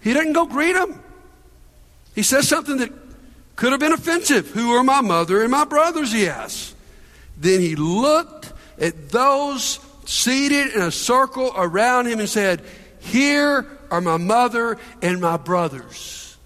He 0.00 0.12
doesn't 0.14 0.32
go 0.32 0.46
greet 0.46 0.72
them. 0.72 1.02
He 2.14 2.22
says 2.22 2.48
something 2.48 2.78
that 2.78 2.92
could 3.56 3.72
have 3.72 3.80
been 3.80 3.92
offensive. 3.92 4.50
Who 4.50 4.72
are 4.72 4.82
my 4.82 5.00
mother 5.00 5.42
and 5.42 5.50
my 5.50 5.64
brothers? 5.64 6.12
He 6.12 6.28
asks. 6.28 6.74
Then 7.36 7.60
he 7.60 7.76
looked 7.76 8.52
at 8.78 9.10
those 9.10 9.78
seated 10.08 10.74
in 10.74 10.80
a 10.80 10.90
circle 10.90 11.52
around 11.54 12.06
him 12.06 12.18
and 12.18 12.28
said, 12.28 12.62
Here 12.98 13.66
are 13.90 14.00
my 14.00 14.16
mother 14.16 14.78
and 15.02 15.20
my 15.20 15.36
brothers. 15.36 16.36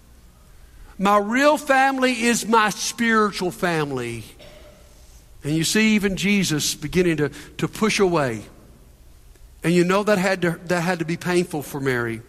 My 0.97 1.17
real 1.17 1.57
family 1.57 2.23
is 2.23 2.45
my 2.45 2.69
spiritual 2.69 3.51
family. 3.51 4.25
And 5.45 5.55
you 5.55 5.63
see, 5.63 5.95
even 5.95 6.17
Jesus 6.17 6.75
beginning 6.75 7.17
to, 7.17 7.29
to 7.57 7.67
push 7.69 7.99
away. 7.99 8.43
And 9.63 9.73
you 9.73 9.85
know 9.85 10.03
that 10.03 10.17
had 10.17 10.41
to, 10.41 10.59
that 10.65 10.81
had 10.81 10.99
to 10.99 11.05
be 11.05 11.15
painful 11.15 11.63
for 11.63 11.79
Mary. 11.79 12.21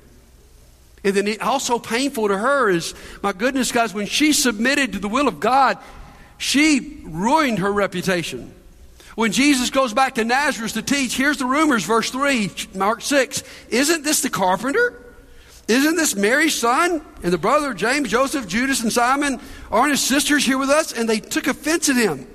And 1.02 1.14
then 1.14 1.36
also 1.40 1.80
painful 1.80 2.28
to 2.28 2.38
her 2.38 2.70
is, 2.70 2.94
my 3.22 3.32
goodness, 3.32 3.72
guys, 3.72 3.92
when 3.92 4.06
she 4.06 4.32
submitted 4.32 4.92
to 4.92 5.00
the 5.00 5.08
will 5.08 5.26
of 5.26 5.40
God, 5.40 5.78
she 6.38 7.00
ruined 7.04 7.58
her 7.58 7.72
reputation. 7.72 8.54
When 9.14 9.30
Jesus 9.30 9.70
goes 9.70 9.92
back 9.92 10.16
to 10.16 10.24
Nazareth 10.24 10.72
to 10.72 10.82
teach, 10.82 11.16
here's 11.16 11.38
the 11.38 11.46
rumors, 11.46 11.84
verse 11.84 12.10
3, 12.10 12.50
Mark 12.74 13.00
6. 13.00 13.44
Isn't 13.68 14.02
this 14.02 14.22
the 14.22 14.30
carpenter? 14.30 15.00
Isn't 15.68 15.96
this 15.96 16.14
Mary's 16.14 16.54
son 16.54 17.00
and 17.22 17.32
the 17.32 17.38
brother 17.38 17.72
James, 17.74 18.10
Joseph, 18.10 18.48
Judas, 18.48 18.82
and 18.82 18.92
Simon? 18.92 19.40
Aren't 19.70 19.92
his 19.92 20.02
sisters 20.02 20.44
here 20.44 20.58
with 20.58 20.68
us? 20.68 20.92
And 20.92 21.08
they 21.08 21.20
took 21.20 21.46
offense 21.46 21.88
at 21.88 21.96
him. 21.96 22.26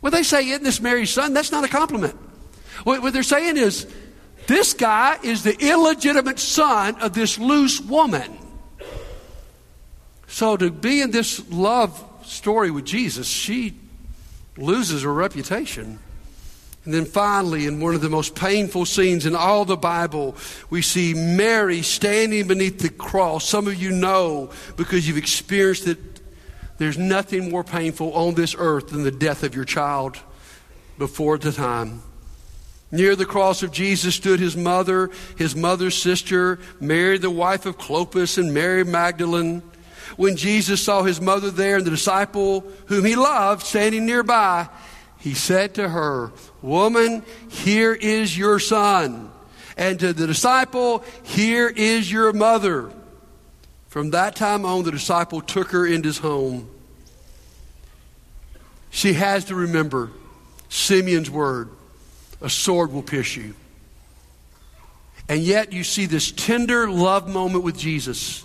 When 0.00 0.12
they 0.12 0.22
say, 0.22 0.48
Isn't 0.48 0.62
this 0.62 0.80
Mary's 0.80 1.10
son? 1.10 1.32
That's 1.32 1.50
not 1.50 1.64
a 1.64 1.68
compliment. 1.68 2.14
What 2.84 3.12
they're 3.12 3.22
saying 3.24 3.56
is, 3.56 3.86
this 4.46 4.72
guy 4.72 5.18
is 5.22 5.42
the 5.42 5.56
illegitimate 5.58 6.38
son 6.38 6.96
of 7.00 7.12
this 7.12 7.38
loose 7.38 7.80
woman. 7.80 8.38
So 10.28 10.56
to 10.56 10.70
be 10.70 11.00
in 11.00 11.10
this 11.10 11.50
love 11.50 12.02
story 12.24 12.70
with 12.70 12.84
Jesus, 12.84 13.26
she 13.26 13.74
loses 14.58 15.02
her 15.02 15.12
reputation. 15.12 15.98
And 16.84 16.94
then 16.94 17.04
finally, 17.04 17.66
in 17.66 17.80
one 17.80 17.94
of 17.94 18.00
the 18.00 18.08
most 18.08 18.34
painful 18.34 18.86
scenes 18.86 19.26
in 19.26 19.36
all 19.36 19.64
the 19.64 19.76
Bible, 19.76 20.36
we 20.70 20.80
see 20.80 21.12
Mary 21.12 21.82
standing 21.82 22.46
beneath 22.46 22.78
the 22.78 22.88
cross. 22.88 23.46
Some 23.46 23.66
of 23.66 23.74
you 23.74 23.90
know 23.90 24.50
because 24.76 25.06
you've 25.06 25.18
experienced 25.18 25.86
it. 25.86 25.98
There's 26.78 26.96
nothing 26.96 27.50
more 27.50 27.64
painful 27.64 28.12
on 28.14 28.34
this 28.34 28.54
earth 28.56 28.88
than 28.88 29.02
the 29.02 29.10
death 29.10 29.42
of 29.42 29.54
your 29.54 29.64
child 29.64 30.18
before 30.96 31.36
the 31.36 31.52
time. 31.52 32.02
Near 32.90 33.16
the 33.16 33.26
cross 33.26 33.62
of 33.62 33.70
Jesus 33.70 34.14
stood 34.14 34.40
his 34.40 34.56
mother, 34.56 35.10
his 35.36 35.54
mother's 35.54 36.00
sister, 36.00 36.58
Mary, 36.80 37.18
the 37.18 37.28
wife 37.28 37.66
of 37.66 37.76
Clopas, 37.76 38.38
and 38.38 38.54
Mary 38.54 38.84
Magdalene. 38.84 39.62
When 40.16 40.36
Jesus 40.36 40.82
saw 40.82 41.02
his 41.02 41.20
mother 41.20 41.50
there 41.50 41.76
and 41.76 41.84
the 41.84 41.90
disciple 41.90 42.60
whom 42.86 43.04
he 43.04 43.16
loved 43.16 43.64
standing 43.64 44.06
nearby, 44.06 44.68
he 45.18 45.34
said 45.34 45.74
to 45.74 45.88
her, 45.88 46.32
Woman, 46.62 47.24
here 47.48 47.92
is 47.92 48.36
your 48.36 48.58
son. 48.58 49.30
And 49.76 49.98
to 50.00 50.12
the 50.12 50.26
disciple, 50.26 51.04
Here 51.22 51.68
is 51.68 52.10
your 52.10 52.32
mother. 52.32 52.90
From 53.88 54.10
that 54.10 54.36
time 54.36 54.64
on, 54.64 54.84
the 54.84 54.90
disciple 54.90 55.40
took 55.40 55.70
her 55.70 55.86
into 55.86 56.08
his 56.08 56.18
home. 56.18 56.68
She 58.90 59.14
has 59.14 59.46
to 59.46 59.54
remember 59.54 60.10
Simeon's 60.68 61.30
word 61.30 61.70
a 62.40 62.48
sword 62.48 62.92
will 62.92 63.02
pierce 63.02 63.36
you. 63.36 63.54
And 65.28 65.42
yet 65.42 65.72
you 65.72 65.84
see 65.84 66.06
this 66.06 66.30
tender 66.30 66.88
love 66.88 67.28
moment 67.28 67.64
with 67.64 67.76
Jesus. 67.76 68.44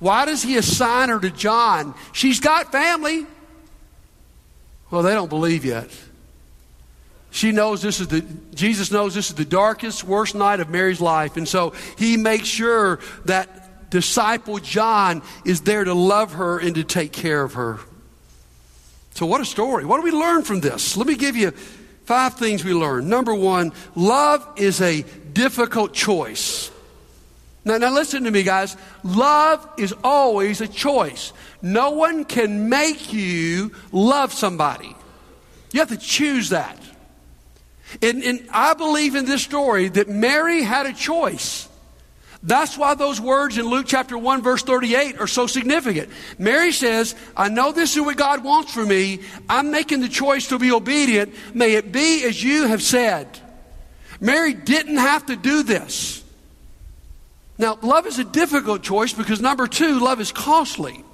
Why 0.00 0.24
does 0.24 0.42
he 0.42 0.56
assign 0.56 1.10
her 1.10 1.20
to 1.20 1.30
John? 1.30 1.94
She's 2.12 2.40
got 2.40 2.72
family. 2.72 3.26
Well, 4.90 5.02
they 5.02 5.14
don't 5.14 5.28
believe 5.28 5.64
yet. 5.64 5.88
She 7.30 7.52
knows 7.52 7.80
this 7.80 8.00
is 8.00 8.08
the, 8.08 8.22
Jesus 8.54 8.90
knows 8.90 9.14
this 9.14 9.28
is 9.28 9.36
the 9.36 9.44
darkest, 9.44 10.02
worst 10.02 10.34
night 10.34 10.58
of 10.58 10.68
Mary's 10.68 11.00
life. 11.00 11.36
And 11.36 11.48
so 11.48 11.72
he 11.96 12.16
makes 12.16 12.48
sure 12.48 12.98
that 13.26 13.90
disciple 13.90 14.58
John 14.58 15.22
is 15.44 15.60
there 15.60 15.84
to 15.84 15.94
love 15.94 16.32
her 16.32 16.58
and 16.58 16.74
to 16.74 16.82
take 16.82 17.12
care 17.12 17.42
of 17.44 17.54
her. 17.54 17.78
So, 19.12 19.26
what 19.26 19.40
a 19.40 19.44
story. 19.44 19.84
What 19.84 19.98
do 19.98 20.02
we 20.02 20.12
learn 20.12 20.42
from 20.42 20.60
this? 20.60 20.96
Let 20.96 21.06
me 21.06 21.14
give 21.14 21.36
you 21.36 21.52
Five 22.10 22.34
things 22.34 22.64
we 22.64 22.74
learn. 22.74 23.08
Number 23.08 23.32
one, 23.32 23.72
love 23.94 24.44
is 24.56 24.80
a 24.80 25.02
difficult 25.32 25.92
choice. 25.94 26.72
Now, 27.64 27.76
now 27.76 27.92
listen 27.92 28.24
to 28.24 28.30
me, 28.30 28.42
guys. 28.42 28.76
Love 29.04 29.68
is 29.76 29.94
always 30.02 30.60
a 30.60 30.68
choice. 30.68 31.32
No 31.62 31.90
one 31.90 32.24
can 32.24 32.68
make 32.68 33.12
you 33.12 33.72
love 33.92 34.32
somebody. 34.32 34.94
You 35.72 35.80
have 35.80 35.90
to 35.90 35.98
choose 35.98 36.50
that. 36.50 36.78
And, 38.02 38.22
and 38.22 38.48
I 38.50 38.74
believe 38.74 39.14
in 39.14 39.24
this 39.24 39.42
story 39.42 39.88
that 39.88 40.08
Mary 40.08 40.62
had 40.62 40.86
a 40.86 40.92
choice. 40.92 41.68
That's 42.42 42.78
why 42.78 42.94
those 42.94 43.20
words 43.20 43.58
in 43.58 43.66
Luke 43.66 43.84
chapter 43.86 44.16
1, 44.16 44.42
verse 44.42 44.62
38 44.62 45.20
are 45.20 45.26
so 45.26 45.46
significant. 45.46 46.08
Mary 46.38 46.72
says, 46.72 47.14
I 47.36 47.50
know 47.50 47.72
this 47.72 47.94
is 47.96 48.02
what 48.02 48.16
God 48.16 48.42
wants 48.42 48.72
for 48.72 48.84
me. 48.84 49.20
I'm 49.48 49.70
making 49.70 50.00
the 50.00 50.08
choice 50.08 50.48
to 50.48 50.58
be 50.58 50.72
obedient. 50.72 51.34
May 51.54 51.74
it 51.74 51.92
be 51.92 52.24
as 52.24 52.42
you 52.42 52.66
have 52.66 52.82
said. 52.82 53.38
Mary 54.20 54.54
didn't 54.54 54.96
have 54.96 55.26
to 55.26 55.36
do 55.36 55.62
this. 55.62 56.19
Now, 57.60 57.78
love 57.82 58.06
is 58.06 58.18
a 58.18 58.24
difficult 58.24 58.82
choice 58.82 59.12
because 59.12 59.38
number 59.42 59.66
two, 59.66 60.00
love 60.00 60.18
is 60.18 60.32
costly. 60.32 61.04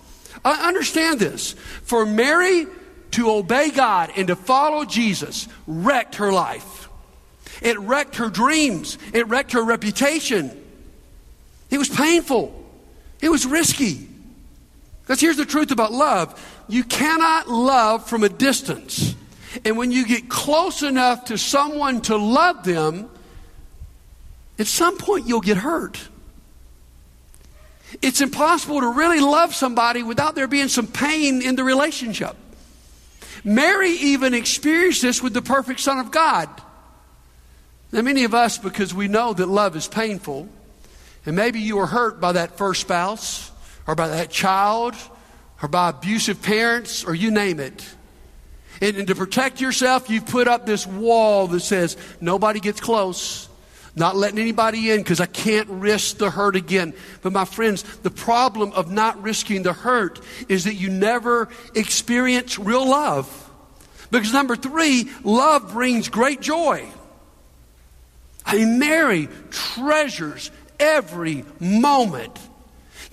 I 0.44 0.68
understand 0.68 1.18
this. 1.18 1.56
For 1.82 2.06
Mary 2.06 2.68
to 3.10 3.30
obey 3.32 3.70
God 3.70 4.12
and 4.14 4.28
to 4.28 4.36
follow 4.36 4.84
Jesus 4.84 5.48
wrecked 5.66 6.14
her 6.14 6.32
life. 6.32 6.88
It 7.60 7.76
wrecked 7.80 8.16
her 8.16 8.30
dreams. 8.30 8.96
It 9.12 9.26
wrecked 9.26 9.52
her 9.52 9.64
reputation. 9.64 10.52
It 11.68 11.78
was 11.78 11.88
painful. 11.88 12.54
It 13.20 13.28
was 13.28 13.44
risky. 13.44 14.08
Because 15.02 15.20
here's 15.20 15.36
the 15.36 15.46
truth 15.46 15.72
about 15.72 15.90
love 15.90 16.40
you 16.68 16.84
cannot 16.84 17.48
love 17.48 18.08
from 18.08 18.22
a 18.22 18.28
distance. 18.28 19.16
And 19.64 19.76
when 19.76 19.90
you 19.90 20.06
get 20.06 20.28
close 20.28 20.84
enough 20.84 21.24
to 21.24 21.38
someone 21.38 22.02
to 22.02 22.16
love 22.16 22.62
them, 22.62 23.10
at 24.60 24.68
some 24.68 24.96
point 24.96 25.26
you'll 25.26 25.40
get 25.40 25.56
hurt. 25.56 26.08
It's 28.02 28.20
impossible 28.20 28.80
to 28.80 28.88
really 28.88 29.20
love 29.20 29.54
somebody 29.54 30.02
without 30.02 30.34
there 30.34 30.48
being 30.48 30.68
some 30.68 30.86
pain 30.86 31.42
in 31.42 31.56
the 31.56 31.64
relationship. 31.64 32.36
Mary 33.44 33.90
even 33.90 34.34
experienced 34.34 35.02
this 35.02 35.22
with 35.22 35.32
the 35.32 35.42
perfect 35.42 35.80
Son 35.80 35.98
of 35.98 36.10
God. 36.10 36.48
Now, 37.92 38.02
many 38.02 38.24
of 38.24 38.34
us, 38.34 38.58
because 38.58 38.92
we 38.92 39.06
know 39.06 39.32
that 39.32 39.46
love 39.46 39.76
is 39.76 39.86
painful, 39.86 40.48
and 41.24 41.36
maybe 41.36 41.60
you 41.60 41.76
were 41.76 41.86
hurt 41.86 42.20
by 42.20 42.32
that 42.32 42.58
first 42.58 42.80
spouse, 42.80 43.52
or 43.86 43.94
by 43.94 44.08
that 44.08 44.30
child, 44.30 44.94
or 45.62 45.68
by 45.68 45.90
abusive 45.90 46.42
parents, 46.42 47.04
or 47.04 47.14
you 47.14 47.30
name 47.30 47.60
it. 47.60 47.88
And, 48.80 48.96
and 48.96 49.06
to 49.06 49.14
protect 49.14 49.60
yourself, 49.60 50.10
you've 50.10 50.26
put 50.26 50.48
up 50.48 50.66
this 50.66 50.86
wall 50.86 51.46
that 51.46 51.60
says, 51.60 51.96
nobody 52.20 52.58
gets 52.58 52.80
close 52.80 53.48
not 53.96 54.14
letting 54.14 54.38
anybody 54.38 54.90
in 54.90 54.98
because 54.98 55.20
I 55.20 55.26
can't 55.26 55.68
risk 55.68 56.18
the 56.18 56.30
hurt 56.30 56.54
again. 56.54 56.94
But 57.22 57.32
my 57.32 57.46
friends, 57.46 57.82
the 57.82 58.10
problem 58.10 58.72
of 58.72 58.90
not 58.90 59.20
risking 59.22 59.62
the 59.62 59.72
hurt 59.72 60.20
is 60.48 60.64
that 60.64 60.74
you 60.74 60.90
never 60.90 61.48
experience 61.74 62.58
real 62.58 62.88
love. 62.88 63.42
Because 64.10 64.32
number 64.32 64.54
three, 64.54 65.10
love 65.24 65.72
brings 65.72 66.08
great 66.08 66.40
joy. 66.40 66.86
I 68.44 68.56
mean, 68.56 68.78
Mary 68.78 69.28
treasures 69.50 70.50
every 70.78 71.44
moment 71.58 72.38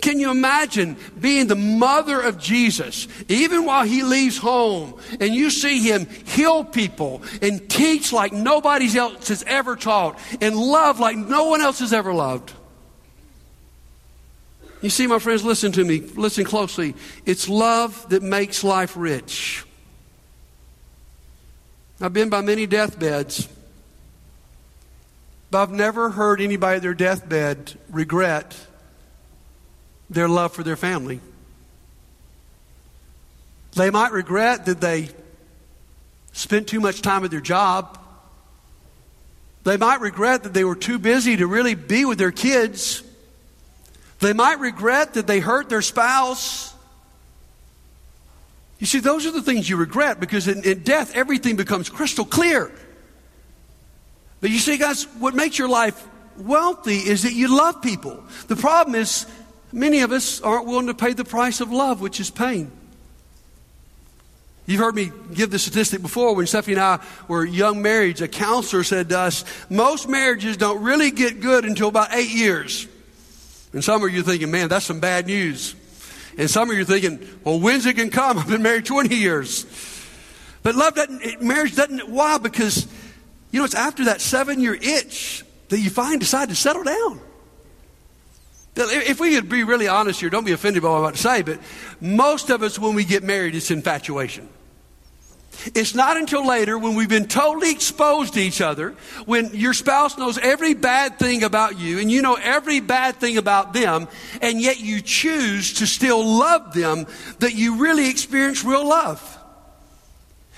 can 0.03 0.19
you 0.19 0.31
imagine 0.31 0.97
being 1.17 1.47
the 1.47 1.55
mother 1.55 2.19
of 2.19 2.37
Jesus, 2.37 3.07
even 3.29 3.63
while 3.63 3.85
he 3.85 4.03
leaves 4.03 4.37
home, 4.37 4.99
and 5.21 5.33
you 5.33 5.49
see 5.49 5.79
him 5.79 6.07
heal 6.25 6.65
people 6.65 7.21
and 7.41 7.69
teach 7.69 8.11
like 8.11 8.33
nobody 8.33 8.97
else 8.97 9.29
has 9.29 9.43
ever 9.47 9.77
taught 9.77 10.19
and 10.41 10.57
love 10.57 10.99
like 10.99 11.15
no 11.15 11.45
one 11.45 11.61
else 11.61 11.79
has 11.79 11.93
ever 11.93 12.13
loved? 12.13 12.51
You 14.81 14.89
see, 14.89 15.07
my 15.07 15.19
friends, 15.19 15.45
listen 15.45 15.71
to 15.71 15.85
me. 15.85 16.01
Listen 16.01 16.43
closely. 16.43 16.95
It's 17.25 17.47
love 17.47 18.09
that 18.09 18.21
makes 18.21 18.61
life 18.61 18.97
rich. 18.97 19.63
I've 22.01 22.11
been 22.11 22.27
by 22.27 22.41
many 22.41 22.65
deathbeds, 22.65 23.47
but 25.49 25.61
I've 25.61 25.71
never 25.71 26.09
heard 26.09 26.41
anybody 26.41 26.75
at 26.75 26.81
their 26.81 26.93
deathbed 26.93 27.79
regret 27.89 28.53
their 30.13 30.29
love 30.29 30.53
for 30.53 30.63
their 30.63 30.75
family. 30.75 31.19
They 33.75 33.89
might 33.89 34.11
regret 34.11 34.65
that 34.67 34.81
they 34.81 35.09
spent 36.31 36.67
too 36.67 36.79
much 36.79 37.01
time 37.01 37.23
at 37.23 37.31
their 37.31 37.41
job. 37.41 37.99
They 39.63 39.77
might 39.77 40.01
regret 40.01 40.43
that 40.43 40.53
they 40.53 40.63
were 40.63 40.75
too 40.75 40.99
busy 40.99 41.37
to 41.37 41.47
really 41.47 41.75
be 41.75 42.05
with 42.05 42.17
their 42.17 42.31
kids. 42.31 43.01
They 44.19 44.33
might 44.33 44.59
regret 44.59 45.15
that 45.15 45.27
they 45.27 45.39
hurt 45.39 45.69
their 45.69 45.81
spouse. 45.81 46.73
You 48.79 48.85
see, 48.85 48.99
those 48.99 49.25
are 49.25 49.31
the 49.31 49.41
things 49.41 49.69
you 49.69 49.77
regret 49.77 50.19
because 50.19 50.47
in, 50.47 50.63
in 50.63 50.83
death, 50.83 51.15
everything 51.15 51.55
becomes 51.55 51.89
crystal 51.89 52.25
clear. 52.25 52.71
But 54.41 54.49
you 54.49 54.59
see, 54.59 54.77
guys, 54.77 55.05
what 55.19 55.33
makes 55.33 55.57
your 55.57 55.69
life 55.69 56.05
wealthy 56.37 56.97
is 56.97 57.23
that 57.23 57.33
you 57.33 57.55
love 57.55 57.81
people. 57.81 58.21
The 58.47 58.55
problem 58.55 58.95
is 58.95 59.25
Many 59.73 60.01
of 60.01 60.11
us 60.11 60.39
aren't 60.39 60.67
willing 60.67 60.87
to 60.87 60.93
pay 60.93 61.13
the 61.13 61.25
price 61.25 61.59
of 61.59 61.71
love, 61.71 61.99
which 61.99 62.19
is 62.19 62.29
pain. 62.29 62.71
You've 64.67 64.79
heard 64.79 64.95
me 64.95 65.11
give 65.33 65.49
the 65.49 65.59
statistic 65.59 66.01
before 66.01 66.35
when 66.35 66.45
Stephanie 66.47 66.75
and 66.75 66.83
I 66.83 66.99
were 67.27 67.43
young 67.43 67.83
marrieds. 67.83 68.21
A 68.21 68.27
counselor 68.27 68.83
said 68.83 69.09
to 69.09 69.19
us, 69.19 69.43
most 69.69 70.07
marriages 70.07 70.55
don't 70.57 70.81
really 70.83 71.11
get 71.11 71.41
good 71.41 71.65
until 71.65 71.89
about 71.89 72.13
eight 72.13 72.29
years. 72.29 72.87
And 73.73 73.83
some 73.83 74.03
of 74.03 74.13
you 74.13 74.21
are 74.21 74.23
thinking, 74.23 74.51
man, 74.51 74.69
that's 74.69 74.85
some 74.85 74.99
bad 74.99 75.25
news. 75.25 75.75
And 76.37 76.49
some 76.49 76.69
of 76.69 76.75
you 76.75 76.83
are 76.83 76.85
thinking, 76.85 77.19
well, 77.43 77.59
when's 77.59 77.85
it 77.87 77.97
going 77.97 78.11
to 78.11 78.15
come? 78.15 78.37
I've 78.37 78.47
been 78.47 78.61
married 78.61 78.85
20 78.85 79.13
years. 79.13 79.65
But 80.61 80.75
love 80.75 80.95
doesn't, 80.95 81.41
marriage 81.41 81.75
doesn't, 81.75 82.07
why? 82.07 82.37
Because, 82.37 82.87
you 83.51 83.59
know, 83.59 83.65
it's 83.65 83.75
after 83.75 84.05
that 84.05 84.21
seven 84.21 84.59
year 84.59 84.75
itch 84.75 85.43
that 85.69 85.79
you 85.79 85.89
find 85.89 86.19
decide 86.19 86.49
to 86.49 86.55
settle 86.55 86.83
down. 86.83 87.19
If 88.75 89.19
we 89.19 89.35
could 89.35 89.49
be 89.49 89.63
really 89.63 89.87
honest 89.87 90.19
here, 90.19 90.29
don't 90.29 90.45
be 90.45 90.51
offended 90.51 90.81
by 90.81 90.89
what 90.89 90.95
I'm 90.95 91.03
about 91.03 91.15
to 91.15 91.21
say, 91.21 91.41
but 91.43 91.59
most 92.01 92.49
of 92.49 92.63
us, 92.63 92.79
when 92.79 92.95
we 92.95 93.05
get 93.05 93.23
married, 93.23 93.55
it's 93.55 93.69
infatuation. 93.69 94.49
It's 95.75 95.93
not 95.93 96.17
until 96.17 96.45
later 96.45 96.77
when 96.77 96.95
we've 96.95 97.07
been 97.07 97.27
totally 97.27 97.71
exposed 97.71 98.33
to 98.33 98.39
each 98.39 98.59
other, 98.59 98.95
when 99.25 99.51
your 99.53 99.73
spouse 99.73 100.17
knows 100.17 100.37
every 100.39 100.73
bad 100.73 101.19
thing 101.19 101.43
about 101.43 101.79
you 101.79 101.99
and 101.99 102.11
you 102.11 102.21
know 102.21 102.33
every 102.33 102.79
bad 102.79 103.17
thing 103.17 103.37
about 103.37 103.73
them, 103.73 104.07
and 104.41 104.59
yet 104.59 104.79
you 104.79 105.01
choose 105.01 105.73
to 105.73 105.87
still 105.87 106.25
love 106.25 106.73
them, 106.73 107.05
that 107.39 107.53
you 107.53 107.77
really 107.77 108.09
experience 108.09 108.65
real 108.65 108.87
love. 108.87 109.37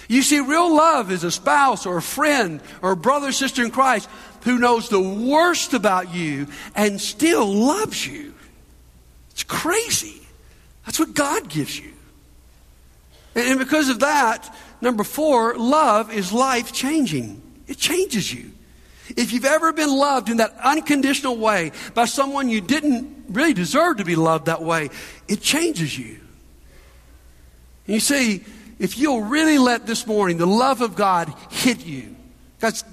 You 0.08 0.22
see, 0.22 0.40
real 0.40 0.76
love 0.76 1.12
is 1.12 1.24
a 1.24 1.32
spouse 1.32 1.86
or 1.86 1.98
a 1.98 2.02
friend 2.02 2.62
or 2.82 2.92
a 2.92 2.98
brother 2.98 3.32
sister 3.32 3.64
in 3.64 3.72
Christ 3.72 4.08
who 4.46 4.60
knows 4.60 4.90
the 4.90 5.02
worst 5.02 5.74
about 5.74 6.14
you 6.14 6.48
and 6.76 7.02
still 7.02 7.46
loves 7.46 8.08
you. 8.08 8.34
It's 9.32 9.44
crazy. 9.44 10.22
That's 10.86 11.00
what 11.00 11.14
God 11.14 11.50
gives 11.50 11.78
you. 11.78 11.92
And 13.34 13.60
because 13.60 13.90
of 13.90 14.00
that, 14.00 14.56
number 14.80 15.04
four, 15.04 15.58
love 15.58 16.14
is 16.14 16.32
life 16.32 16.72
changing. 16.72 17.42
It 17.68 17.78
changes 17.78 18.34
you. 18.34 18.52
If 19.18 19.34
you've 19.34 19.46
ever 19.46 19.74
been 19.74 19.90
loved 19.90 20.30
in 20.30 20.38
that 20.38 20.56
unconditional 20.64 21.38
way 21.38 21.72
by 21.94 22.06
someone 22.06 22.48
you 22.48 22.62
didn't 22.62 23.26
really 23.30 23.54
deserve 23.54 23.98
to 23.98 24.06
be 24.06 24.16
loved 24.16 24.46
that 24.46 24.62
way, 24.62 24.90
it 25.28 25.42
changes 25.42 25.98
you. 25.98 26.20
And 27.88 27.96
you 27.96 28.00
see, 28.00 28.44
if 28.78 28.98
you'll 28.98 29.22
really 29.22 29.58
let 29.58 29.88
this 29.88 30.06
morning 30.06 30.38
the 30.38 30.46
love 30.46 30.82
of 30.82 30.96
God 30.96 31.34
hit 31.50 31.84
you, 31.84 32.16
that's, 32.60 32.84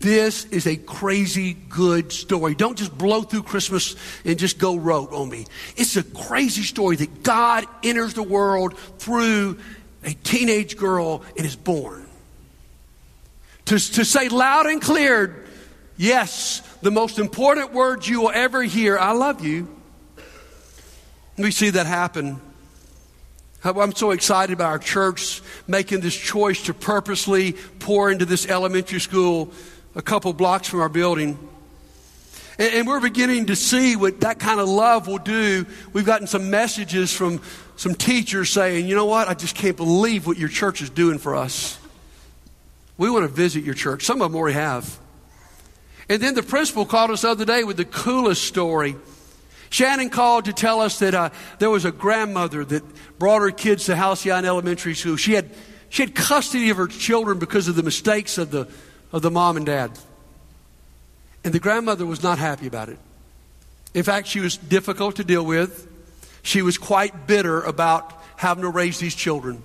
this 0.00 0.46
is 0.46 0.66
a 0.66 0.76
crazy 0.76 1.54
good 1.54 2.10
story. 2.10 2.54
Don't 2.54 2.76
just 2.76 2.96
blow 2.96 3.22
through 3.22 3.42
Christmas 3.42 3.96
and 4.24 4.38
just 4.38 4.58
go 4.58 4.76
rote 4.76 5.12
on 5.12 5.28
me. 5.28 5.46
It's 5.76 5.96
a 5.96 6.02
crazy 6.02 6.62
story 6.62 6.96
that 6.96 7.22
God 7.22 7.66
enters 7.82 8.14
the 8.14 8.22
world 8.22 8.76
through 8.98 9.58
a 10.02 10.12
teenage 10.12 10.76
girl 10.76 11.22
and 11.36 11.46
is 11.46 11.54
born. 11.54 12.06
To, 13.66 13.78
to 13.78 14.04
say 14.04 14.28
loud 14.30 14.66
and 14.66 14.80
clear, 14.80 15.44
yes, 15.98 16.60
the 16.80 16.90
most 16.90 17.18
important 17.18 17.72
words 17.72 18.08
you 18.08 18.22
will 18.22 18.32
ever 18.32 18.62
hear, 18.62 18.98
I 18.98 19.12
love 19.12 19.44
you. 19.44 19.68
We 21.36 21.50
see 21.50 21.70
that 21.70 21.86
happen 21.86 22.40
I'm 23.62 23.94
so 23.94 24.10
excited 24.10 24.54
about 24.54 24.70
our 24.70 24.78
church 24.78 25.42
making 25.66 26.00
this 26.00 26.16
choice 26.16 26.62
to 26.64 26.74
purposely 26.74 27.52
pour 27.78 28.10
into 28.10 28.24
this 28.24 28.48
elementary 28.48 29.00
school 29.00 29.52
a 29.94 30.02
couple 30.02 30.32
blocks 30.32 30.68
from 30.68 30.80
our 30.80 30.88
building. 30.88 31.38
And, 32.58 32.74
and 32.74 32.86
we're 32.86 33.00
beginning 33.00 33.46
to 33.46 33.56
see 33.56 33.96
what 33.96 34.20
that 34.20 34.38
kind 34.38 34.60
of 34.60 34.68
love 34.68 35.06
will 35.06 35.18
do. 35.18 35.66
We've 35.92 36.06
gotten 36.06 36.26
some 36.26 36.50
messages 36.50 37.12
from 37.12 37.40
some 37.76 37.94
teachers 37.94 38.50
saying, 38.50 38.86
you 38.86 38.94
know 38.94 39.06
what, 39.06 39.28
I 39.28 39.34
just 39.34 39.56
can't 39.56 39.76
believe 39.76 40.26
what 40.26 40.36
your 40.36 40.50
church 40.50 40.82
is 40.82 40.90
doing 40.90 41.18
for 41.18 41.34
us. 41.34 41.78
We 42.98 43.08
want 43.10 43.22
to 43.24 43.28
visit 43.28 43.64
your 43.64 43.74
church. 43.74 44.04
Some 44.04 44.20
of 44.20 44.30
them 44.30 44.38
already 44.38 44.54
have. 44.54 44.98
And 46.10 46.20
then 46.22 46.34
the 46.34 46.42
principal 46.42 46.84
called 46.84 47.10
us 47.10 47.22
the 47.22 47.30
other 47.30 47.44
day 47.46 47.64
with 47.64 47.78
the 47.78 47.86
coolest 47.86 48.44
story. 48.44 48.96
Shannon 49.70 50.10
called 50.10 50.46
to 50.46 50.52
tell 50.52 50.80
us 50.80 50.98
that 50.98 51.14
uh, 51.14 51.30
there 51.60 51.70
was 51.70 51.84
a 51.84 51.92
grandmother 51.92 52.64
that 52.64 52.82
brought 53.18 53.40
her 53.40 53.52
kids 53.52 53.86
to 53.86 53.96
Halcyon 53.96 54.44
Elementary 54.44 54.94
School. 54.94 55.16
She 55.16 55.32
had, 55.32 55.48
she 55.88 56.02
had 56.02 56.14
custody 56.14 56.70
of 56.70 56.76
her 56.76 56.88
children 56.88 57.38
because 57.38 57.68
of 57.68 57.76
the 57.76 57.82
mistakes 57.84 58.36
of 58.36 58.50
the, 58.50 58.68
of 59.12 59.22
the 59.22 59.30
mom 59.30 59.56
and 59.56 59.66
dad. 59.66 59.92
And 61.44 61.52
the 61.52 61.60
grandmother 61.60 62.06
was 62.06 62.22
not 62.22 62.38
happy 62.38 62.66
about 62.66 62.88
it. 62.88 62.98
In 63.94 64.02
fact, 64.04 64.28
she 64.28 64.40
was 64.40 64.56
difficult 64.56 65.16
to 65.16 65.24
deal 65.24 65.44
with. 65.44 65.88
She 66.42 66.62
was 66.62 66.78
quite 66.78 67.26
bitter 67.26 67.62
about 67.62 68.12
having 68.36 68.62
to 68.62 68.70
raise 68.70 68.98
these 68.98 69.14
children. 69.14 69.62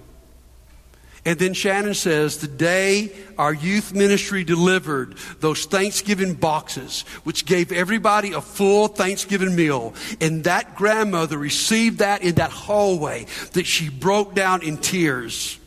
And 1.28 1.40
then 1.40 1.54
Shannon 1.56 1.96
says, 1.96 2.38
the 2.38 2.48
day 2.48 3.12
our 3.38 3.54
youth 3.54 3.94
ministry 3.94 4.44
delivered 4.44 5.16
those 5.40 5.66
Thanksgiving 5.66 6.36
boxes, 6.36 7.02
which 7.24 7.46
gave 7.46 7.72
everybody 7.72 8.34
a 8.34 8.42
full 8.42 8.88
Thanksgiving 8.88 9.56
meal, 9.56 9.96
and 10.22 10.44
that 10.44 10.76
grandmother 10.76 11.40
received 11.40 11.98
that 11.98 12.22
in 12.22 12.36
that 12.36 12.52
hallway, 12.52 13.26
that 13.54 13.66
she 13.66 13.90
broke 13.90 14.36
down 14.36 14.62
in 14.62 14.78
tears. 14.78 15.58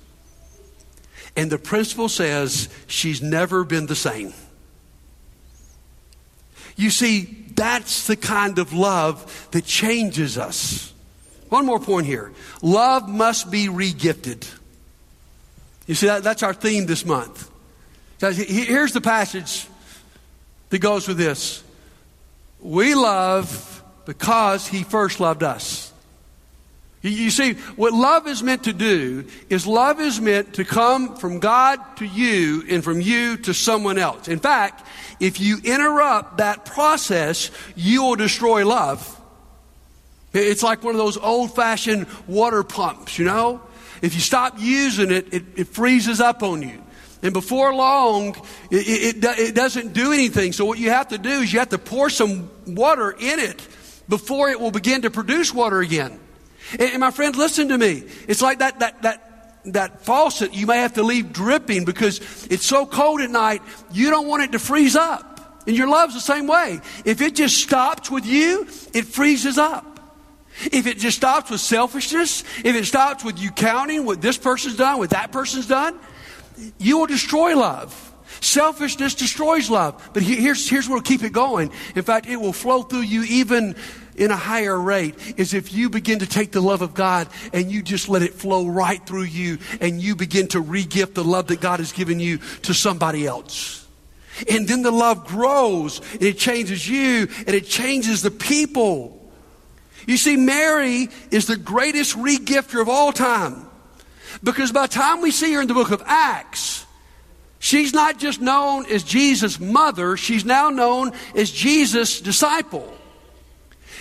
And 1.39 1.53
the 1.53 1.59
principal 1.59 2.09
says 2.09 2.69
she's 2.89 3.23
never 3.23 3.63
been 3.63 3.87
the 3.87 3.95
same. 3.95 4.35
You 6.75 6.91
see, 6.91 7.45
that's 7.55 8.09
the 8.09 8.17
kind 8.17 8.59
of 8.59 8.73
love 8.73 9.49
that 9.53 9.65
changes 9.65 10.37
us. 10.37 10.93
One 11.49 11.65
more 11.65 11.79
point 11.79 12.07
here 12.07 12.33
love 12.61 13.09
must 13.09 13.53
be 13.53 13.69
regifted. 13.69 14.53
You 15.87 15.95
see, 15.95 16.09
that, 16.09 16.25
that's 16.25 16.43
our 16.43 16.53
theme 16.53 16.87
this 16.87 17.07
month. 17.07 17.49
Here's 18.21 18.93
the 18.93 19.01
passage 19.01 19.69
that 20.71 20.81
goes 20.81 21.07
with 21.07 21.19
this 21.19 21.63
We 22.59 22.97
love 22.97 23.85
because 24.07 24.67
he 24.67 24.83
first 24.83 25.21
loved 25.21 25.45
us. 25.45 25.88
You 27.01 27.31
see, 27.31 27.53
what 27.77 27.93
love 27.93 28.27
is 28.27 28.43
meant 28.43 28.65
to 28.65 28.73
do 28.73 29.25
is 29.49 29.67
love 29.69 30.01
is 30.01 30.21
meant 30.21 30.55
to 30.55 30.65
come 30.65 31.17
from 31.17 31.39
God 31.39 31.79
to 31.99 32.05
you 32.05 32.65
and 32.69 32.83
from 32.83 33.01
you 33.01 33.37
to 33.39 33.55
someone 33.55 33.99
else. 33.99 34.27
In 34.27 34.41
fact, 34.41 34.85
if 35.21 35.41
you 35.41 35.59
interrupt 35.63 36.39
that 36.39 36.65
process, 36.65 37.53
you 37.77 38.03
will 38.03 38.17
destroy 38.17 38.67
love. 38.67 39.15
It's 40.33 40.63
like 40.63 40.83
one 40.83 40.95
of 40.95 40.99
those 40.99 41.17
old 41.17 41.55
fashioned 41.55 42.07
water 42.27 42.65
pumps, 42.65 43.19
you 43.19 43.25
know? 43.25 43.63
If 44.03 44.15
you 44.15 44.21
stop 44.21 44.57
using 44.59 45.11
it, 45.11 45.33
it, 45.33 45.45
it 45.57 45.69
freezes 45.69 46.21
up 46.21 46.43
on 46.43 46.63
you. 46.63 46.83
And 47.23 47.33
before 47.33 47.75
long, 47.75 48.37
it, 48.71 49.17
it, 49.17 49.25
it, 49.25 49.55
doesn't 49.55 49.93
do 49.93 50.13
anything. 50.13 50.53
So 50.53 50.65
what 50.65 50.79
you 50.79 50.91
have 50.91 51.09
to 51.09 51.19
do 51.19 51.31
is 51.31 51.53
you 51.53 51.59
have 51.59 51.71
to 51.71 51.79
pour 51.79 52.11
some 52.11 52.49
water 52.67 53.11
in 53.11 53.39
it 53.41 53.67
before 54.09 54.51
it 54.51 54.61
will 54.61 54.71
begin 54.71 55.03
to 55.03 55.11
produce 55.11 55.53
water 55.53 55.81
again. 55.81 56.21
And, 56.73 56.83
and 56.83 57.01
my 57.01 57.11
friend, 57.11 57.35
listen 57.37 57.69
to 57.69 57.79
me. 57.79 58.05
It's 58.27 58.43
like 58.43 58.59
that, 58.61 58.81
that, 58.81 59.03
that, 59.03 59.63
that 59.67 60.05
faucet 60.05 60.55
you 60.55 60.67
may 60.67 60.79
have 60.79 60.95
to 60.95 61.03
leave 61.03 61.33
dripping 61.33 61.85
because 61.85 62.47
it's 62.51 62.65
so 62.65 62.87
cold 62.87 63.21
at 63.21 63.31
night, 63.31 63.63
you 63.93 64.11
don't 64.11 64.29
want 64.29 64.43
it 64.43 64.53
to 64.53 64.59
freeze 64.59 64.97
up. 64.97 65.65
And 65.67 65.77
your 65.77 65.89
love's 65.89 66.15
the 66.15 66.21
same 66.21 66.47
way. 66.47 66.81
If 67.05 67.21
it 67.21 67.35
just 67.35 67.59
stops 67.59 68.11
with 68.11 68.25
you, 68.25 68.67
it 68.95 69.05
freezes 69.05 69.59
up. 69.59 70.01
If 70.73 70.87
it 70.87 70.99
just 70.99 71.19
stops 71.19 71.51
with 71.51 71.61
selfishness, 71.61 72.43
if 72.65 72.75
it 72.75 72.85
stops 72.87 73.23
with 73.23 73.39
you 73.39 73.51
counting 73.51 74.05
what 74.05 74.21
this 74.21 74.39
person's 74.39 74.77
done, 74.77 74.99
what 74.99 75.11
that 75.11 75.31
person's 75.31 75.69
done, 75.69 75.99
you 76.79 76.99
will 76.99 77.07
destroy 77.07 77.57
love. 77.57 78.05
Selfishness 78.41 79.15
destroys 79.15 79.71
love. 79.71 80.11
But 80.13 80.23
here's, 80.23 80.69
here's 80.69 80.89
what 80.89 80.97
will 80.97 81.03
keep 81.03 81.23
it 81.23 81.33
going. 81.33 81.71
In 81.95 82.03
fact, 82.03 82.27
it 82.27 82.37
will 82.37 82.53
flow 82.53 82.83
through 82.83 83.03
you 83.03 83.23
even 83.25 83.77
in 84.19 84.31
a 84.31 84.37
higher 84.37 84.79
rate 84.79 85.15
is 85.37 85.55
if 85.55 85.73
you 85.73 85.89
begin 85.89 86.19
to 86.19 86.27
take 86.27 86.53
the 86.53 86.61
love 86.61 86.83
of 86.83 86.95
God 86.95 87.29
and 87.53 87.71
you 87.71 87.83
just 87.83 88.09
let 88.09 88.23
it 88.23 88.35
flow 88.35 88.67
right 88.67 89.05
through 89.07 89.25
you 89.25 89.59
and 89.81 90.01
you 90.01 90.17
begin 90.17 90.49
to 90.49 90.63
regift 90.63 91.15
the 91.15 91.25
love 91.25 91.47
that 91.49 91.61
God 91.61 91.81
has 91.81 91.93
given 91.93 92.21
you 92.21 92.39
to 92.63 92.75
somebody 92.75 93.27
else. 93.27 93.87
And 94.49 94.69
then 94.69 94.83
the 94.83 94.91
love 94.91 95.27
grows 95.27 96.01
and 96.13 96.23
it 96.23 96.39
changes 96.39 96.89
you 96.89 97.29
and 97.47 97.51
it 97.51 97.67
changes 97.67 98.23
the 98.23 98.31
people. 98.31 99.15
You 100.07 100.17
see, 100.17 100.37
Mary 100.37 101.09
is 101.31 101.47
the 101.47 101.57
greatest 101.57 102.17
regifter 102.17 102.81
of 102.81 102.89
all 102.89 103.13
time. 103.13 103.67
Because 104.43 104.73
by 104.73 104.87
the 104.87 104.93
time 104.93 105.21
we 105.21 105.31
see 105.31 105.53
her 105.55 105.63
in 105.63 105.69
the 105.69 105.75
book 105.75 105.91
of 105.91 106.03
Acts, 106.07 106.87
she's 107.59 107.93
not 107.93 108.19
just 108.19 108.41
known 108.41 108.87
as 108.87 109.03
Jesus' 109.03 109.59
mother, 109.59 110.17
she's 110.17 110.45
now 110.45 110.71
known 110.71 111.13
as 111.35 111.51
Jesus' 111.51 112.21
disciple. 112.21 112.98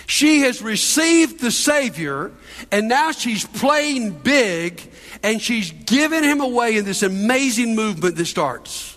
She 0.08 0.40
has 0.40 0.62
received 0.62 1.38
the 1.38 1.50
Savior, 1.50 2.32
and 2.72 2.88
now 2.88 3.12
she's 3.12 3.46
playing 3.46 4.12
big, 4.12 4.80
and 5.22 5.40
she's 5.40 5.70
giving 5.70 6.24
him 6.24 6.40
away 6.40 6.78
in 6.78 6.86
this 6.86 7.02
amazing 7.02 7.76
movement 7.76 8.16
that 8.16 8.24
starts. 8.24 8.96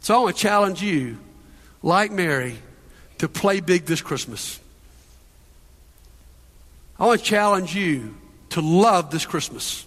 So 0.00 0.16
I 0.16 0.18
want 0.24 0.36
to 0.36 0.42
challenge 0.42 0.82
you, 0.82 1.18
like 1.80 2.10
Mary, 2.10 2.56
to 3.18 3.28
play 3.28 3.60
big 3.60 3.86
this 3.86 4.02
Christmas. 4.02 4.58
I 6.98 7.06
want 7.06 7.20
to 7.20 7.24
challenge 7.24 7.72
you 7.72 8.16
to 8.50 8.60
love 8.60 9.12
this 9.12 9.26
Christmas. 9.26 9.86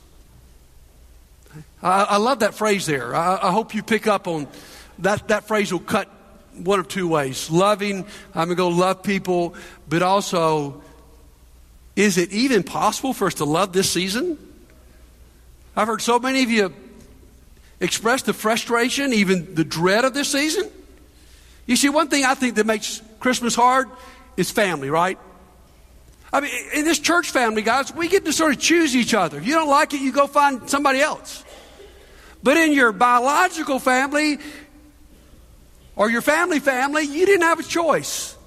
I, 1.83 2.03
I 2.03 2.17
love 2.17 2.39
that 2.39 2.53
phrase 2.53 2.85
there. 2.85 3.13
I, 3.13 3.37
I, 3.49 3.51
hope 3.51 3.75
you 3.75 3.83
pick 3.83 4.07
up 4.07 4.25
on 4.25 4.47
that. 4.99 5.27
That 5.27 5.49
phrase 5.49 5.73
will 5.73 5.79
cut 5.79 6.09
one 6.63 6.79
of 6.79 6.87
two 6.87 7.07
ways. 7.07 7.49
Loving, 7.49 8.05
I'm 8.33 8.47
going 8.47 8.49
to 8.49 8.55
go 8.55 8.69
love 8.69 9.03
people, 9.03 9.55
but 9.87 10.01
also, 10.01 10.81
is 11.95 12.17
it 12.17 12.31
even 12.31 12.63
possible 12.63 13.13
for 13.13 13.27
us 13.27 13.35
to 13.35 13.45
love 13.45 13.73
this 13.73 13.89
season? 13.89 14.37
I've 15.75 15.87
heard 15.87 16.01
so 16.01 16.19
many 16.19 16.43
of 16.43 16.49
you 16.49 16.73
express 17.79 18.21
the 18.23 18.33
frustration, 18.33 19.13
even 19.13 19.55
the 19.55 19.63
dread 19.63 20.05
of 20.05 20.13
this 20.13 20.31
season. 20.31 20.69
You 21.65 21.75
see, 21.75 21.89
one 21.89 22.07
thing 22.07 22.25
I 22.25 22.35
think 22.35 22.55
that 22.55 22.65
makes 22.65 23.01
Christmas 23.19 23.55
hard 23.55 23.89
is 24.37 24.51
family, 24.51 24.89
right? 24.89 25.17
I 26.31 26.41
mean, 26.41 26.51
in 26.73 26.85
this 26.85 26.99
church 26.99 27.31
family, 27.31 27.61
guys, 27.61 27.93
we 27.93 28.07
get 28.07 28.25
to 28.25 28.33
sort 28.33 28.53
of 28.53 28.59
choose 28.59 28.95
each 28.95 29.13
other. 29.13 29.37
If 29.37 29.47
you 29.47 29.53
don't 29.53 29.69
like 29.69 29.93
it, 29.93 30.01
you 30.01 30.11
go 30.11 30.27
find 30.27 30.69
somebody 30.69 30.99
else. 30.99 31.43
But 32.41 32.57
in 32.57 32.71
your 32.71 32.91
biological 32.91 33.79
family 33.79 34.39
or 35.99 36.09
your 36.09 36.21
family 36.21 36.59
family, 36.59 37.03
you 37.03 37.25
didn't 37.25 37.43
have 37.43 37.59
a 37.59 37.63
choice. 37.63 38.37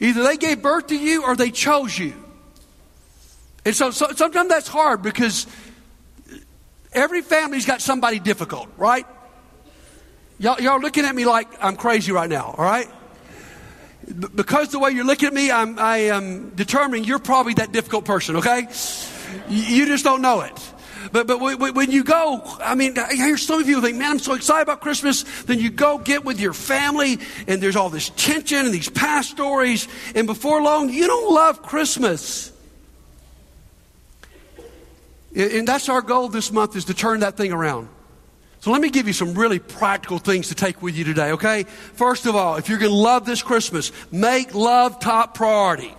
Either 0.00 0.22
they 0.24 0.38
gave 0.38 0.62
birth 0.62 0.86
to 0.86 0.96
you 0.96 1.24
or 1.24 1.36
they 1.36 1.50
chose 1.50 1.96
you. 1.96 2.14
And 3.66 3.76
so, 3.76 3.90
so 3.90 4.08
sometimes 4.16 4.48
that's 4.48 4.66
hard 4.66 5.02
because 5.02 5.46
every 6.92 7.20
family's 7.20 7.66
got 7.66 7.82
somebody 7.82 8.18
difficult, 8.18 8.68
right? 8.78 9.06
Y'all, 10.38 10.58
y'all 10.58 10.80
looking 10.80 11.04
at 11.04 11.14
me 11.14 11.26
like 11.26 11.48
I'm 11.60 11.76
crazy 11.76 12.12
right 12.12 12.30
now, 12.30 12.54
all 12.56 12.64
right? 12.64 12.88
because 14.34 14.68
the 14.68 14.78
way 14.78 14.90
you're 14.92 15.04
looking 15.04 15.26
at 15.26 15.34
me, 15.34 15.50
I'm, 15.50 15.78
I 15.78 15.98
am 15.98 16.50
determining 16.50 17.04
you're 17.04 17.18
probably 17.18 17.54
that 17.54 17.72
difficult 17.72 18.04
person, 18.04 18.36
okay? 18.36 18.68
You 19.48 19.86
just 19.86 20.04
don't 20.04 20.22
know 20.22 20.42
it. 20.42 20.72
But, 21.12 21.26
but 21.26 21.38
when 21.38 21.90
you 21.90 22.04
go, 22.04 22.42
I 22.60 22.74
mean, 22.74 22.98
I 22.98 23.14
hear 23.14 23.36
some 23.36 23.60
of 23.60 23.68
you 23.68 23.80
think, 23.80 23.96
man, 23.96 24.12
I'm 24.12 24.18
so 24.18 24.34
excited 24.34 24.62
about 24.62 24.80
Christmas. 24.80 25.22
Then 25.42 25.58
you 25.58 25.70
go 25.70 25.98
get 25.98 26.24
with 26.24 26.40
your 26.40 26.52
family, 26.52 27.18
and 27.46 27.62
there's 27.62 27.76
all 27.76 27.90
this 27.90 28.10
tension 28.10 28.58
and 28.58 28.72
these 28.72 28.88
past 28.88 29.30
stories, 29.30 29.88
and 30.14 30.26
before 30.26 30.62
long, 30.62 30.90
you 30.90 31.06
don't 31.06 31.32
love 31.32 31.62
Christmas. 31.62 32.52
And 35.34 35.68
that's 35.68 35.88
our 35.88 36.00
goal 36.00 36.28
this 36.28 36.50
month 36.50 36.76
is 36.76 36.86
to 36.86 36.94
turn 36.94 37.20
that 37.20 37.36
thing 37.36 37.52
around. 37.52 37.88
So 38.60 38.70
let 38.72 38.80
me 38.80 38.88
give 38.88 39.06
you 39.06 39.12
some 39.12 39.34
really 39.34 39.58
practical 39.58 40.18
things 40.18 40.48
to 40.48 40.54
take 40.54 40.82
with 40.82 40.96
you 40.96 41.04
today, 41.04 41.32
okay? 41.32 41.64
First 41.64 42.26
of 42.26 42.34
all, 42.34 42.56
if 42.56 42.68
you're 42.68 42.78
going 42.78 42.90
to 42.90 42.96
love 42.96 43.26
this 43.26 43.42
Christmas, 43.42 43.92
make 44.10 44.54
love 44.54 44.98
top 44.98 45.34
priority. 45.34 45.94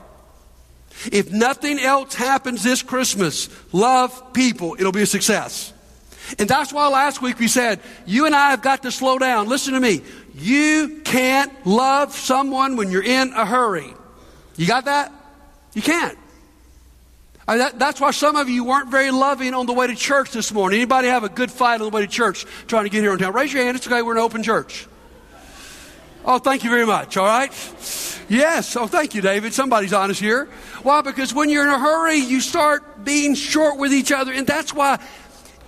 If 1.11 1.31
nothing 1.31 1.79
else 1.79 2.15
happens 2.15 2.63
this 2.63 2.81
Christmas, 2.81 3.49
love 3.73 4.33
people. 4.33 4.75
It'll 4.79 4.91
be 4.91 5.03
a 5.03 5.07
success. 5.07 5.73
And 6.39 6.49
that's 6.49 6.73
why 6.73 6.87
last 6.87 7.21
week 7.21 7.39
we 7.39 7.47
said, 7.47 7.79
you 8.05 8.25
and 8.25 8.35
I 8.35 8.51
have 8.51 8.61
got 8.61 8.83
to 8.83 8.91
slow 8.91 9.17
down. 9.17 9.47
Listen 9.47 9.73
to 9.73 9.79
me. 9.79 10.01
You 10.35 11.01
can't 11.05 11.65
love 11.65 12.13
someone 12.13 12.75
when 12.75 12.91
you're 12.91 13.03
in 13.03 13.31
a 13.33 13.45
hurry. 13.45 13.93
You 14.55 14.67
got 14.67 14.85
that? 14.85 15.11
You 15.73 15.81
can't. 15.81 16.17
I, 17.47 17.57
that, 17.57 17.79
that's 17.79 18.01
why 18.01 18.11
some 18.11 18.35
of 18.35 18.49
you 18.49 18.65
weren't 18.65 18.89
very 18.89 19.09
loving 19.09 19.53
on 19.53 19.67
the 19.67 19.73
way 19.73 19.87
to 19.87 19.95
church 19.95 20.31
this 20.31 20.51
morning. 20.51 20.79
Anybody 20.79 21.07
have 21.07 21.23
a 21.23 21.29
good 21.29 21.49
fight 21.49 21.75
on 21.75 21.89
the 21.89 21.95
way 21.95 22.01
to 22.01 22.07
church 22.07 22.45
trying 22.67 22.83
to 22.83 22.89
get 22.89 23.01
here 23.01 23.13
on 23.13 23.19
time? 23.19 23.33
Raise 23.33 23.53
your 23.53 23.63
hand. 23.63 23.77
It's 23.77 23.87
okay. 23.87 24.01
We're 24.01 24.13
an 24.13 24.17
open 24.17 24.43
church. 24.43 24.87
Oh, 26.29 26.39
thank 26.39 26.65
you 26.65 26.69
very 26.69 26.85
much. 26.85 27.15
All 27.15 27.25
right. 27.25 27.49
Yes. 28.27 28.75
Oh, 28.75 28.85
thank 28.85 29.15
you, 29.15 29.21
David. 29.21 29.53
Somebody's 29.53 29.93
honest 29.93 30.19
here. 30.19 30.49
Why? 30.83 30.99
Because 31.01 31.33
when 31.33 31.49
you're 31.49 31.63
in 31.63 31.73
a 31.73 31.79
hurry, 31.79 32.17
you 32.17 32.41
start 32.41 33.05
being 33.05 33.33
short 33.33 33.79
with 33.79 33.93
each 33.93 34.11
other. 34.11 34.33
And 34.33 34.45
that's 34.45 34.73
why 34.73 34.99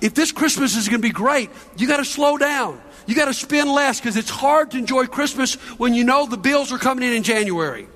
if 0.02 0.14
this 0.14 0.34
Christmas 0.34 0.76
is 0.76 0.90
going 0.90 1.02
to 1.02 1.08
be 1.08 1.14
great, 1.14 1.50
you 1.78 1.88
got 1.88 1.98
to 1.98 2.06
slow 2.06 2.38
down. 2.38 2.82
You 3.08 3.16
got 3.16 3.26
to 3.26 3.34
spend 3.34 3.72
less 3.72 4.02
because 4.02 4.18
it's 4.18 4.30
hard 4.30 4.72
to 4.72 4.78
enjoy 4.78 5.06
Christmas 5.06 5.56
when 5.80 5.94
you 5.94 6.04
know 6.04 6.26
the 6.26 6.38
bills 6.38 6.74
are 6.74 6.78
coming 6.78 7.08
in 7.08 7.14
in 7.16 7.24
January. 7.24 7.88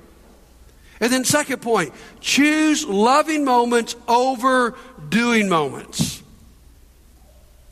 And 1.02 1.12
then, 1.12 1.26
second 1.26 1.62
point, 1.62 1.94
choose 2.22 2.86
loving 2.86 3.44
moments 3.44 3.98
over 4.08 4.76
doing 5.10 5.50
moments. 5.50 6.23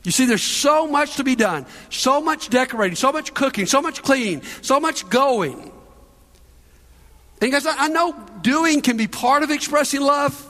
You 0.04 0.10
see, 0.10 0.26
there's 0.26 0.42
so 0.42 0.86
much 0.86 1.16
to 1.16 1.24
be 1.24 1.36
done, 1.36 1.66
so 1.88 2.20
much 2.20 2.48
decorating, 2.48 2.96
so 2.96 3.12
much 3.12 3.34
cooking, 3.34 3.66
so 3.66 3.80
much 3.80 4.02
cleaning, 4.02 4.42
so 4.60 4.80
much 4.80 5.08
going. 5.08 5.70
And 7.40 7.52
guys, 7.52 7.66
I 7.66 7.88
know 7.88 8.12
doing 8.40 8.82
can 8.82 8.96
be 8.96 9.06
part 9.06 9.42
of 9.42 9.50
expressing 9.50 10.00
love, 10.00 10.48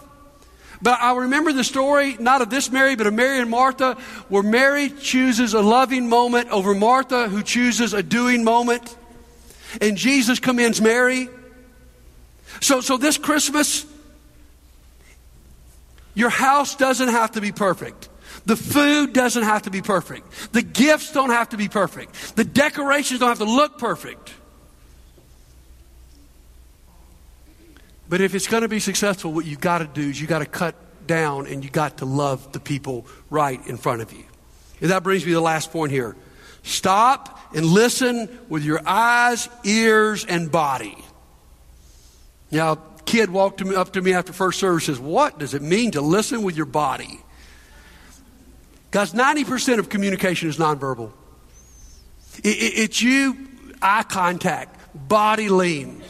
But 0.83 1.01
I 1.01 1.15
remember 1.15 1.53
the 1.53 1.63
story, 1.63 2.17
not 2.19 2.43
of 2.43 2.51
this 2.51 2.73
Mary, 2.73 2.97
but 2.97 3.07
of 3.07 3.15
Mary 3.15 3.39
and 3.39 3.49
Martha, 3.49 3.95
where 4.29 4.43
Mary 4.43 4.91
chooses 4.91 5.55
a 5.55 5.63
loving 5.63 6.09
moment 6.09 6.51
over 6.51 6.75
Martha, 6.75 7.29
who 7.29 7.45
chooses 7.45 7.95
a 7.95 8.03
doing 8.03 8.43
moment. 8.43 8.97
And 9.81 9.97
Jesus 9.97 10.41
commends 10.41 10.81
Mary. 10.81 11.29
So, 12.61 12.81
so 12.81 12.97
this 12.97 13.17
Christmas, 13.17 13.87
your 16.15 16.31
house 16.31 16.75
doesn't 16.75 17.09
have 17.09 17.31
to 17.33 17.41
be 17.41 17.53
perfect. 17.53 18.09
The 18.45 18.57
food 18.57 19.13
doesn't 19.13 19.43
have 19.43 19.63
to 19.63 19.71
be 19.71 19.83
perfect. 19.83 20.53
The 20.53 20.63
gifts 20.63 21.13
don't 21.13 21.31
have 21.31 21.51
to 21.51 21.57
be 21.57 21.69
perfect. 21.69 22.37
The 22.37 22.45
decorations 22.45 23.21
don't 23.21 23.29
have 23.29 23.39
to 23.39 23.45
look 23.45 23.79
perfect. 23.79 24.35
But 28.09 28.21
if 28.21 28.35
it's 28.35 28.49
going 28.49 28.63
to 28.63 28.69
be 28.69 28.81
successful, 28.81 29.33
what 29.33 29.47
you've 29.47 29.61
got 29.61 29.79
to 29.79 29.87
do 29.87 30.11
is 30.11 30.21
you've 30.21 30.29
got 30.29 30.41
to 30.41 30.47
cut 30.47 30.75
down 31.07 31.47
and 31.47 31.63
you've 31.63 31.73
got 31.73 31.99
to 31.99 32.05
love 32.05 32.53
the 32.53 32.61
people 32.61 33.07
right 33.31 33.65
in 33.67 33.77
front 33.77 34.03
of 34.03 34.13
you. 34.13 34.25
And 34.81 34.91
that 34.91 35.03
brings 35.03 35.25
me 35.25 35.31
to 35.31 35.37
the 35.37 35.41
last 35.41 35.73
point 35.73 35.93
here. 35.93 36.17
Stop 36.63 37.39
and 37.55 37.65
listen 37.65 38.29
with 38.49 38.65
your 38.65 38.81
eyes, 38.87 39.49
ears, 39.65 40.25
and 40.25 40.51
body. 40.51 40.97
Now, 42.51 42.75
kid 43.07 43.31
walked 43.31 43.63
up 43.63 43.95
to 43.95 44.03
me 44.03 44.13
after 44.13 44.33
first 44.33 44.61
service 44.61 44.89
and 44.89 44.97
says, 44.97 45.03
What 45.03 45.39
does 45.39 45.55
it 45.55 45.63
mean 45.63 45.93
to 45.93 46.01
listen 46.01 46.43
with 46.43 46.57
your 46.57 46.67
body? 46.67 47.22
Guys, 48.93 49.15
90% 49.15 49.79
of 49.79 49.89
communication 49.89 50.51
is 50.51 50.59
nonverbal. 50.59 51.11
It, 52.45 52.49
it, 52.49 52.79
it's 52.79 53.03
you, 53.03 53.49
eye 53.81 54.03
contact, 54.03 54.79
body 55.09 55.49
lean. 55.49 56.03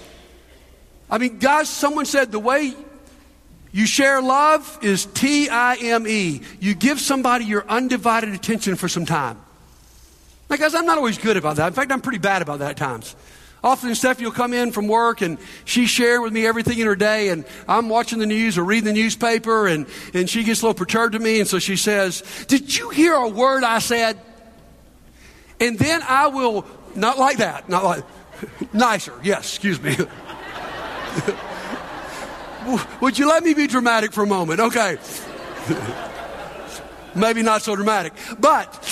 I 1.09 1.19
mean, 1.19 1.39
guys, 1.39 1.69
someone 1.69 2.07
said 2.07 2.33
the 2.33 2.41
way 2.41 2.75
you 3.71 3.87
share 3.87 4.21
love 4.21 4.81
is 4.83 5.07
T 5.07 5.49
I 5.49 5.77
M 5.77 6.09
E. 6.09 6.43
You 6.59 6.75
give 6.75 7.01
somebody 7.01 7.45
your 7.45 7.65
undivided 7.69 8.31
attention 8.31 8.75
for 8.75 8.89
some 8.89 9.07
time. 9.07 9.41
Now, 10.51 10.57
guys, 10.57 10.75
I'm 10.75 10.85
not 10.85 10.99
always 10.99 11.19
good 11.19 11.37
about 11.37 11.57
that. 11.57 11.69
In 11.69 11.73
fact, 11.75 11.93
I'm 11.93 12.01
pretty 12.01 12.19
bad 12.19 12.43
about 12.43 12.59
that 12.59 12.73
at 12.73 12.77
times. 12.77 13.15
Often 13.65 13.95
Stephanie 13.95 14.27
will 14.27 14.33
come 14.33 14.53
in 14.53 14.73
from 14.73 14.89
work 14.89 15.21
and 15.21 15.39
she 15.65 15.87
sharing 15.87 16.23
with 16.23 16.33
me 16.33 16.47
everything 16.47 16.79
in 16.79 16.87
her 16.87 16.97
day 16.97 17.29
and 17.29 17.45
I'm 17.69 17.89
watching 17.89 18.19
the 18.19 18.27
news 18.27 18.59
or 18.59 18.65
reading 18.65 18.87
the 18.87 18.93
newspaper 18.93 19.69
and, 19.69 19.87
and 20.13 20.29
she 20.29 20.43
gets 20.43 20.63
a 20.63 20.67
little 20.67 20.75
perturbed 20.75 21.13
to 21.13 21.21
me 21.21 21.39
and 21.39 21.49
so 21.49 21.61
she 21.61 21.77
says, 21.77 22.23
did 22.49 22.77
you 22.77 22.91
hear 22.91 23.15
a 23.15 23.29
word 23.29 23.63
I 23.63 23.79
said? 23.79 24.19
And 25.61 25.79
then 25.79 26.03
I 26.09 26.27
will, 26.27 26.67
not 26.97 27.19
like 27.19 27.39
that, 27.39 27.69
not 27.69 27.85
like, 27.85 28.05
nicer, 28.73 29.15
yes, 29.23 29.57
excuse 29.57 29.81
me. 29.81 29.97
Would 33.01 33.19
you 33.19 33.29
let 33.29 33.45
me 33.45 33.55
be 33.55 33.67
dramatic 33.67 34.13
for 34.13 34.25
a 34.25 34.27
moment? 34.27 34.61
Okay. 34.61 34.99
Maybe 37.15 37.43
not 37.43 37.63
so 37.63 37.77
dramatic. 37.77 38.13
But 38.39 38.85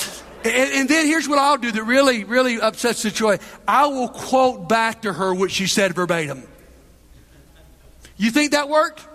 and, 0.45 0.73
and, 0.73 0.89
then 0.89 1.07
here's 1.07 1.29
what 1.29 1.39
I'll 1.39 1.59
do 1.59 1.71
that 1.71 1.85
really, 1.85 2.25
really 2.25 2.61
upsets 2.61 3.03
the 3.03 3.11
joy. 3.11 3.39
I 3.69 3.87
will 3.87 4.09
quote 4.09 4.69
back 4.69 5.03
to 5.03 5.13
her 5.13 5.35
what 5.35 5.51
she 5.51 5.67
said 5.67 5.95
verbatim. 5.95 6.43
You 8.17 8.31
think 8.31 8.53
that 8.53 8.69
worked? 8.69 9.07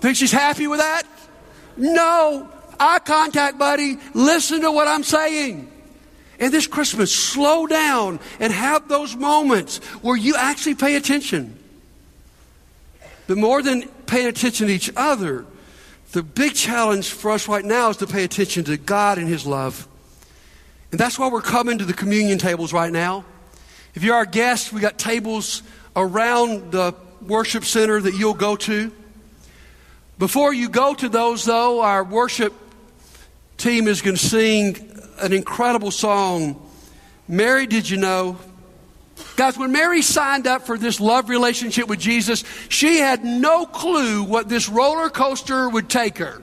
Think 0.00 0.16
she's 0.16 0.32
happy 0.32 0.66
with 0.66 0.80
that? 0.80 1.02
No. 1.76 2.48
Eye 2.78 2.98
contact, 3.00 3.58
buddy. 3.58 3.98
Listen 4.14 4.60
to 4.62 4.70
what 4.70 4.88
I'm 4.88 5.02
saying. 5.02 5.70
And 6.38 6.52
this 6.52 6.66
Christmas, 6.66 7.12
slow 7.12 7.66
down 7.66 8.20
and 8.38 8.52
have 8.52 8.88
those 8.88 9.16
moments 9.16 9.78
where 10.02 10.16
you 10.16 10.36
actually 10.36 10.76
pay 10.76 10.94
attention. 10.96 11.58
But 13.26 13.38
more 13.38 13.60
than 13.60 13.88
paying 14.06 14.26
attention 14.26 14.68
to 14.68 14.72
each 14.72 14.90
other, 14.96 15.44
the 16.12 16.22
big 16.22 16.54
challenge 16.54 17.10
for 17.10 17.30
us 17.30 17.48
right 17.48 17.64
now 17.64 17.90
is 17.90 17.98
to 17.98 18.06
pay 18.06 18.24
attention 18.24 18.64
to 18.64 18.76
God 18.76 19.18
and 19.18 19.28
His 19.28 19.46
love. 19.46 19.86
And 20.90 20.98
that's 20.98 21.18
why 21.18 21.28
we're 21.28 21.42
coming 21.42 21.78
to 21.78 21.84
the 21.84 21.92
communion 21.92 22.38
tables 22.38 22.72
right 22.72 22.92
now. 22.92 23.24
If 23.94 24.02
you're 24.02 24.16
our 24.16 24.24
guest, 24.24 24.72
we 24.72 24.80
got 24.80 24.98
tables 24.98 25.62
around 25.94 26.72
the 26.72 26.94
worship 27.20 27.64
center 27.64 28.00
that 28.00 28.14
you'll 28.14 28.34
go 28.34 28.56
to. 28.56 28.92
Before 30.18 30.52
you 30.52 30.68
go 30.68 30.94
to 30.94 31.08
those, 31.08 31.44
though, 31.44 31.80
our 31.80 32.02
worship 32.02 32.54
team 33.58 33.86
is 33.86 34.00
going 34.02 34.16
to 34.16 34.24
sing 34.24 34.98
an 35.20 35.32
incredible 35.32 35.90
song. 35.90 36.64
Mary, 37.28 37.66
did 37.66 37.88
you 37.88 37.98
know? 37.98 38.38
Guys, 39.36 39.56
when 39.56 39.72
Mary 39.72 40.02
signed 40.02 40.46
up 40.46 40.66
for 40.66 40.76
this 40.76 41.00
love 41.00 41.28
relationship 41.28 41.88
with 41.88 42.00
Jesus, 42.00 42.44
she 42.68 42.98
had 42.98 43.24
no 43.24 43.66
clue 43.66 44.24
what 44.24 44.48
this 44.48 44.68
roller 44.68 45.10
coaster 45.10 45.68
would 45.68 45.88
take 45.88 46.18
her. 46.18 46.42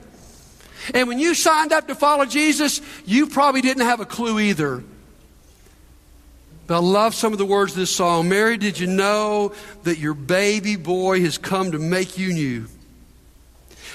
And 0.94 1.08
when 1.08 1.18
you 1.18 1.34
signed 1.34 1.72
up 1.72 1.88
to 1.88 1.94
follow 1.94 2.24
Jesus, 2.24 2.80
you 3.04 3.26
probably 3.26 3.60
didn't 3.60 3.84
have 3.84 4.00
a 4.00 4.06
clue 4.06 4.38
either. 4.38 4.82
But 6.66 6.76
I 6.76 6.78
love 6.78 7.14
some 7.14 7.32
of 7.32 7.38
the 7.38 7.46
words 7.46 7.72
of 7.72 7.78
this 7.78 7.94
song. 7.94 8.28
Mary, 8.28 8.56
did 8.56 8.78
you 8.78 8.86
know 8.86 9.52
that 9.84 9.98
your 9.98 10.14
baby 10.14 10.76
boy 10.76 11.20
has 11.20 11.38
come 11.38 11.72
to 11.72 11.78
make 11.78 12.18
you 12.18 12.32
new? 12.32 12.66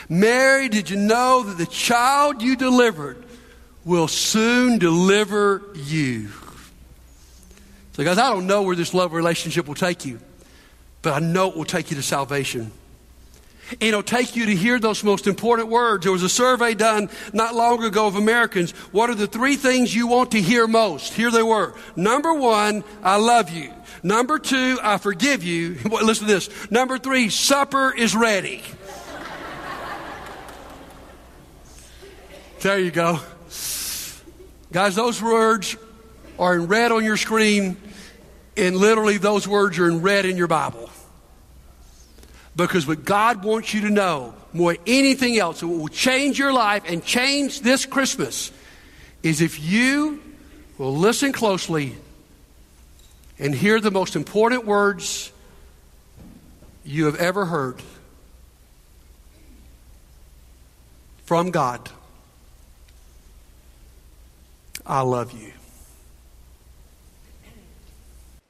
Mary, 0.07 0.69
did 0.69 0.89
you 0.89 0.97
know 0.97 1.43
that 1.43 1.57
the 1.57 1.65
child 1.65 2.41
you 2.41 2.55
delivered 2.55 3.23
will 3.83 4.07
soon 4.07 4.77
deliver 4.77 5.61
you? 5.75 6.29
So, 7.93 8.05
guys, 8.05 8.17
I 8.17 8.29
don't 8.29 8.47
know 8.47 8.61
where 8.61 8.75
this 8.75 8.93
love 8.93 9.11
relationship 9.11 9.67
will 9.67 9.75
take 9.75 10.05
you, 10.05 10.19
but 11.01 11.13
I 11.13 11.19
know 11.19 11.49
it 11.49 11.57
will 11.57 11.65
take 11.65 11.91
you 11.91 11.97
to 11.97 12.03
salvation. 12.03 12.71
And 13.71 13.83
it'll 13.83 14.03
take 14.03 14.35
you 14.35 14.45
to 14.47 14.55
hear 14.55 14.79
those 14.79 15.03
most 15.03 15.27
important 15.27 15.69
words. 15.69 16.03
There 16.03 16.11
was 16.11 16.23
a 16.23 16.29
survey 16.29 16.73
done 16.73 17.09
not 17.31 17.55
long 17.55 17.83
ago 17.83 18.07
of 18.07 18.15
Americans. 18.15 18.71
What 18.91 19.09
are 19.09 19.15
the 19.15 19.27
three 19.27 19.55
things 19.55 19.95
you 19.95 20.07
want 20.07 20.31
to 20.31 20.41
hear 20.41 20.67
most? 20.67 21.13
Here 21.13 21.31
they 21.31 21.43
were. 21.43 21.73
Number 21.95 22.33
one, 22.33 22.83
I 23.01 23.17
love 23.17 23.49
you. 23.49 23.73
Number 24.03 24.39
two, 24.39 24.79
I 24.81 24.97
forgive 24.97 25.43
you. 25.43 25.77
Listen 25.85 26.27
to 26.27 26.33
this. 26.33 26.71
Number 26.71 26.97
three, 26.97 27.29
supper 27.29 27.93
is 27.95 28.15
ready. 28.15 28.61
there 32.61 32.79
you 32.79 32.91
go. 32.91 33.19
Guys, 34.71 34.95
those 34.95 35.21
words 35.21 35.75
are 36.41 36.55
in 36.55 36.65
red 36.65 36.91
on 36.91 37.05
your 37.05 37.17
screen, 37.17 37.77
and 38.57 38.75
literally 38.75 39.17
those 39.17 39.47
words 39.47 39.77
are 39.77 39.87
in 39.87 40.01
red 40.01 40.25
in 40.25 40.35
your 40.35 40.47
Bible. 40.47 40.89
Because 42.55 42.85
what 42.87 43.05
God 43.05 43.43
wants 43.43 43.73
you 43.75 43.81
to 43.81 43.91
know 43.91 44.33
more 44.51 44.73
than 44.73 44.81
anything 44.87 45.37
else, 45.37 45.61
it 45.61 45.67
will 45.67 45.87
change 45.87 46.39
your 46.39 46.51
life 46.51 46.83
and 46.87 47.05
change 47.05 47.61
this 47.61 47.85
Christmas, 47.85 48.51
is 49.21 49.39
if 49.39 49.61
you 49.61 50.19
will 50.79 50.97
listen 50.97 51.31
closely 51.31 51.95
and 53.37 53.53
hear 53.53 53.79
the 53.79 53.91
most 53.91 54.15
important 54.15 54.65
words 54.65 55.31
you 56.83 57.05
have 57.05 57.15
ever 57.17 57.45
heard 57.45 57.81
from 61.23 61.51
God. 61.51 61.87
I 64.85 65.01
love 65.01 65.31
you. 65.31 65.53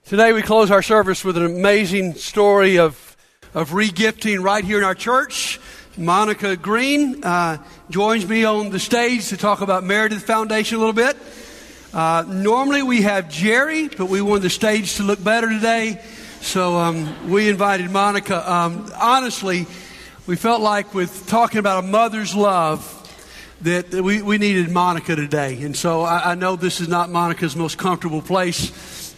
Today 0.05 0.33
we 0.33 0.41
close 0.41 0.71
our 0.71 0.81
service 0.81 1.23
with 1.23 1.37
an 1.37 1.45
amazing 1.45 2.15
story 2.15 2.79
of, 2.79 3.15
of 3.53 3.69
regifting 3.69 4.43
right 4.43 4.63
here 4.63 4.77
in 4.77 4.83
our 4.83 4.95
church. 4.95 5.57
Monica 5.95 6.57
Green 6.57 7.23
uh, 7.23 7.57
joins 7.89 8.27
me 8.27 8.43
on 8.43 8.71
the 8.71 8.79
stage 8.79 9.29
to 9.29 9.37
talk 9.37 9.61
about 9.61 9.85
Meredith 9.85 10.23
Foundation 10.23 10.75
a 10.75 10.79
little 10.79 10.91
bit. 10.91 11.15
Uh, 11.93 12.25
normally 12.27 12.83
we 12.83 13.03
have 13.03 13.29
Jerry, 13.29 13.87
but 13.87 14.07
we 14.07 14.21
wanted 14.21 14.43
the 14.43 14.49
stage 14.49 14.95
to 14.95 15.03
look 15.03 15.23
better 15.23 15.47
today, 15.47 16.01
so 16.41 16.75
um, 16.77 17.29
we 17.29 17.47
invited 17.47 17.89
Monica. 17.89 18.51
Um, 18.51 18.91
honestly, 18.99 19.65
we 20.27 20.35
felt 20.35 20.59
like 20.61 20.93
with 20.93 21.27
talking 21.27 21.59
about 21.59 21.85
a 21.85 21.87
mother's 21.87 22.35
love, 22.35 22.97
that 23.61 23.93
we, 23.93 24.21
we 24.21 24.37
needed 24.39 24.71
Monica 24.71 25.15
today. 25.15 25.61
And 25.61 25.75
so 25.75 26.01
I, 26.01 26.31
I 26.31 26.35
know 26.35 26.55
this 26.55 26.81
is 26.81 26.87
not 26.87 27.09
Monica's 27.09 27.55
most 27.55 27.77
comfortable 27.77 28.21
place, 28.21 28.71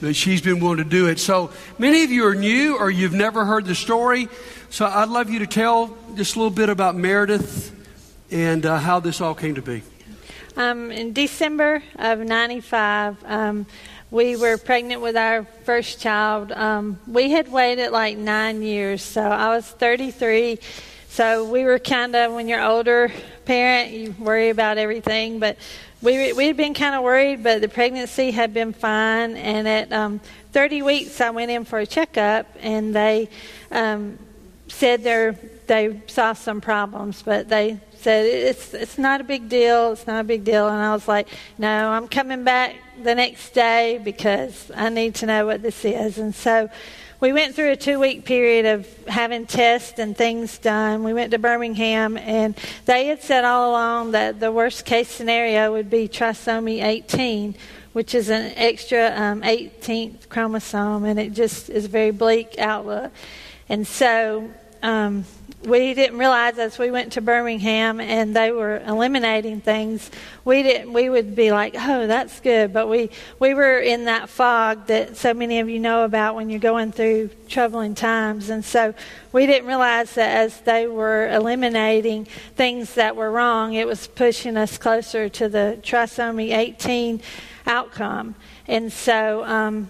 but 0.04 0.18
she's 0.18 0.42
been 0.42 0.60
willing 0.60 0.80
to 0.80 0.84
do 0.84 1.08
it. 1.08 1.18
So 1.18 1.50
many 1.80 2.04
of 2.04 2.12
you 2.12 2.28
are 2.28 2.36
new 2.36 2.78
or 2.78 2.92
you've 2.92 3.14
never 3.14 3.46
heard 3.46 3.66
the 3.66 3.74
story. 3.74 4.28
So 4.70 4.86
I'd 4.86 5.08
love 5.08 5.30
you 5.30 5.40
to 5.40 5.48
tell 5.48 5.98
just 6.16 6.36
a 6.36 6.40
little 6.40 6.52
bit 6.52 6.68
about 6.68 6.98
Meredith 6.98 7.74
and 8.30 8.66
uh, 8.66 8.80
how 8.80 9.00
this 9.00 9.22
all 9.22 9.34
came 9.34 9.56
to 9.56 9.62
be. 9.62 9.82
Um, 10.58 10.92
in 10.92 11.14
December 11.14 11.82
of 11.96 12.20
95, 12.20 13.16
um, 13.24 13.66
we 14.12 14.36
were 14.36 14.58
pregnant 14.58 15.00
with 15.00 15.16
our 15.16 15.46
first 15.64 16.02
child. 16.02 16.52
Um, 16.52 17.00
we 17.08 17.32
had 17.32 17.50
waited 17.50 17.92
like 17.92 18.18
nine 18.18 18.62
years, 18.62 19.02
so 19.02 19.22
I 19.22 19.56
was 19.56 19.66
33 19.66 20.60
so 21.14 21.46
we 21.46 21.64
were 21.64 21.78
kind 21.78 22.16
of, 22.16 22.34
when 22.34 22.48
you're 22.48 22.64
older 22.64 23.12
parent, 23.46 23.92
you 23.92 24.16
worry 24.18 24.50
about 24.50 24.80
everything. 24.80 25.38
But 25.38 25.60
we 26.02 26.34
we 26.34 26.48
had 26.48 26.58
been 26.58 26.74
kind 26.74 26.96
of 26.96 27.04
worried, 27.04 27.44
but 27.44 27.62
the 27.62 27.68
pregnancy 27.68 28.32
had 28.32 28.52
been 28.52 28.74
fine. 28.74 29.38
And 29.38 29.68
at 29.68 29.94
um, 29.94 30.22
30 30.54 30.82
weeks, 30.82 31.22
I 31.22 31.30
went 31.30 31.52
in 31.52 31.66
for 31.66 31.78
a 31.78 31.86
checkup, 31.86 32.48
and 32.60 32.96
they 32.96 33.30
um, 33.70 34.18
said 34.68 35.04
there 35.04 35.34
they 35.68 36.02
saw 36.08 36.34
some 36.34 36.62
problems, 36.62 37.22
but 37.22 37.48
they 37.48 37.80
said 37.96 38.26
it's 38.26 38.74
it's 38.74 38.98
not 38.98 39.22
a 39.22 39.24
big 39.24 39.50
deal. 39.50 39.92
It's 39.92 40.08
not 40.08 40.22
a 40.22 40.24
big 40.24 40.44
deal. 40.44 40.68
And 40.68 40.82
I 40.82 40.96
was 40.96 41.08
like, 41.08 41.28
no, 41.60 41.90
I'm 41.90 42.08
coming 42.08 42.44
back 42.44 42.76
the 43.04 43.14
next 43.14 43.52
day 43.52 44.02
because 44.04 44.72
I 44.76 44.90
need 44.90 45.14
to 45.16 45.28
know 45.28 45.46
what 45.46 45.62
this 45.62 45.86
is. 45.86 46.18
And 46.18 46.34
so 46.34 46.72
we 47.24 47.32
went 47.32 47.56
through 47.56 47.72
a 47.72 47.78
two 47.78 48.00
week 48.00 48.26
period 48.26 48.66
of 48.66 48.86
having 49.08 49.46
tests 49.46 49.98
and 49.98 50.14
things 50.14 50.58
done. 50.58 51.06
We 51.06 51.14
went 51.14 51.32
to 51.32 51.40
Birmingham, 51.40 52.18
and 52.18 52.54
they 52.84 53.06
had 53.06 53.24
said 53.24 53.46
all 53.46 53.72
along 53.72 54.12
that 54.12 54.42
the 54.42 54.52
worst 54.52 54.84
case 54.84 55.08
scenario 55.08 55.72
would 55.72 55.90
be 55.90 56.10
trisomy 56.10 56.84
18, 56.84 57.56
which 57.94 58.14
is 58.14 58.28
an 58.28 58.52
extra 58.58 59.14
um, 59.16 59.42
18th 59.42 60.28
chromosome, 60.28 61.06
and 61.06 61.18
it 61.18 61.32
just 61.32 61.70
is 61.70 61.86
a 61.86 61.88
very 61.88 62.12
bleak 62.12 62.60
outlook. 62.60 63.10
And 63.70 63.88
so 63.88 64.52
um, 64.82 65.24
we 65.66 65.94
didn't 65.94 66.18
realize 66.18 66.58
as 66.58 66.78
we 66.78 66.92
went 66.92 67.14
to 67.14 67.22
Birmingham 67.22 68.00
and 68.00 68.36
they 68.36 68.52
were 68.52 68.78
eliminating 68.86 69.62
things, 69.62 70.12
we 70.46 70.64
didn't. 70.64 70.92
We 70.94 71.10
would 71.10 71.36
be 71.36 71.52
like, 71.52 71.76
"Oh, 71.78 72.08
that's 72.08 72.40
good," 72.40 72.74
but 72.74 72.88
we 72.90 73.10
we 73.40 73.54
were 73.54 73.80
in 73.80 74.06
that 74.06 74.30
fog 74.30 74.88
that 74.88 75.16
so 75.18 75.34
many 75.34 75.60
of 75.60 75.70
you 75.70 75.80
know 75.80 76.04
about 76.04 76.36
when 76.36 76.50
you're 76.50 76.60
going 76.60 76.92
through 76.92 77.30
troubling 77.48 77.96
times, 77.96 78.50
and 78.50 78.64
so 78.64 78.94
we 79.32 79.46
didn't 79.46 79.68
realize 79.68 80.14
that 80.16 80.36
as 80.36 80.62
they 80.62 80.88
were 80.88 81.30
eliminating 81.30 82.26
things 82.56 82.96
that 82.96 83.16
were 83.16 83.32
wrong, 83.32 83.74
it 83.74 83.88
was 83.88 84.08
pushing 84.08 84.58
us 84.58 84.78
closer 84.78 85.30
to 85.30 85.48
the 85.48 85.80
trisomy 85.82 86.56
18 86.56 87.22
outcome, 87.66 88.36
and 88.68 88.92
so. 88.92 89.44
Um, 89.46 89.90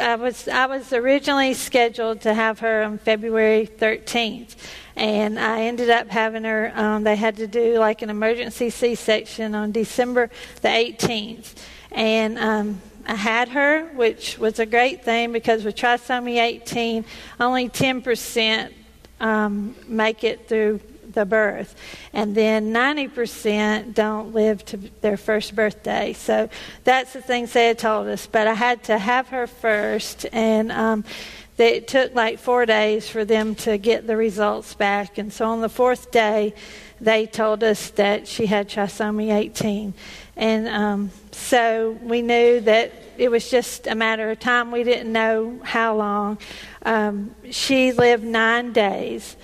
I 0.00 0.14
was 0.14 0.48
I 0.48 0.66
was 0.66 0.92
originally 0.92 1.54
scheduled 1.54 2.20
to 2.22 2.34
have 2.34 2.60
her 2.60 2.82
on 2.82 2.98
February 2.98 3.66
13th, 3.66 4.56
and 4.96 5.38
I 5.38 5.62
ended 5.62 5.90
up 5.90 6.08
having 6.08 6.44
her. 6.44 6.72
Um, 6.74 7.04
they 7.04 7.16
had 7.16 7.36
to 7.36 7.46
do 7.46 7.78
like 7.78 8.02
an 8.02 8.10
emergency 8.10 8.70
C-section 8.70 9.54
on 9.54 9.72
December 9.72 10.30
the 10.62 10.68
18th, 10.68 11.54
and 11.92 12.38
um, 12.38 12.80
I 13.06 13.14
had 13.14 13.48
her, 13.50 13.86
which 13.94 14.38
was 14.38 14.58
a 14.58 14.66
great 14.66 15.04
thing 15.04 15.32
because 15.32 15.64
with 15.64 15.76
trisomy 15.76 16.38
18, 16.38 17.04
only 17.40 17.68
10 17.68 18.02
percent 18.02 18.74
um, 19.20 19.74
make 19.86 20.24
it 20.24 20.48
through 20.48 20.80
the 21.18 21.26
birth, 21.26 21.74
and 22.12 22.34
then 22.36 22.72
90% 22.72 23.92
don't 23.92 24.32
live 24.32 24.64
to 24.66 24.76
their 25.00 25.16
first 25.16 25.56
birthday. 25.56 26.12
So 26.12 26.48
that's 26.84 27.12
the 27.12 27.20
things 27.20 27.52
they 27.52 27.66
had 27.66 27.78
told 27.78 28.06
us. 28.06 28.28
But 28.28 28.46
I 28.46 28.54
had 28.54 28.84
to 28.84 28.98
have 28.98 29.28
her 29.28 29.48
first, 29.48 30.26
and 30.32 30.70
um, 30.70 31.04
it 31.58 31.88
took 31.88 32.14
like 32.14 32.38
four 32.38 32.66
days 32.66 33.08
for 33.08 33.24
them 33.24 33.56
to 33.56 33.78
get 33.78 34.06
the 34.06 34.16
results 34.16 34.74
back. 34.74 35.18
And 35.18 35.32
so 35.32 35.46
on 35.46 35.60
the 35.60 35.68
fourth 35.68 36.12
day, 36.12 36.54
they 37.00 37.26
told 37.26 37.64
us 37.64 37.90
that 37.90 38.28
she 38.28 38.46
had 38.46 38.68
trisomy 38.68 39.32
18. 39.32 39.94
And 40.36 40.68
um, 40.68 41.10
so 41.32 41.98
we 42.00 42.22
knew 42.22 42.60
that 42.60 42.92
it 43.16 43.28
was 43.28 43.50
just 43.50 43.88
a 43.88 43.96
matter 43.96 44.30
of 44.30 44.38
time. 44.38 44.70
We 44.70 44.84
didn't 44.84 45.12
know 45.12 45.58
how 45.64 45.96
long. 45.96 46.38
Um, 46.84 47.34
she 47.50 47.90
lived 47.90 48.22
nine 48.22 48.72
days 48.72 49.36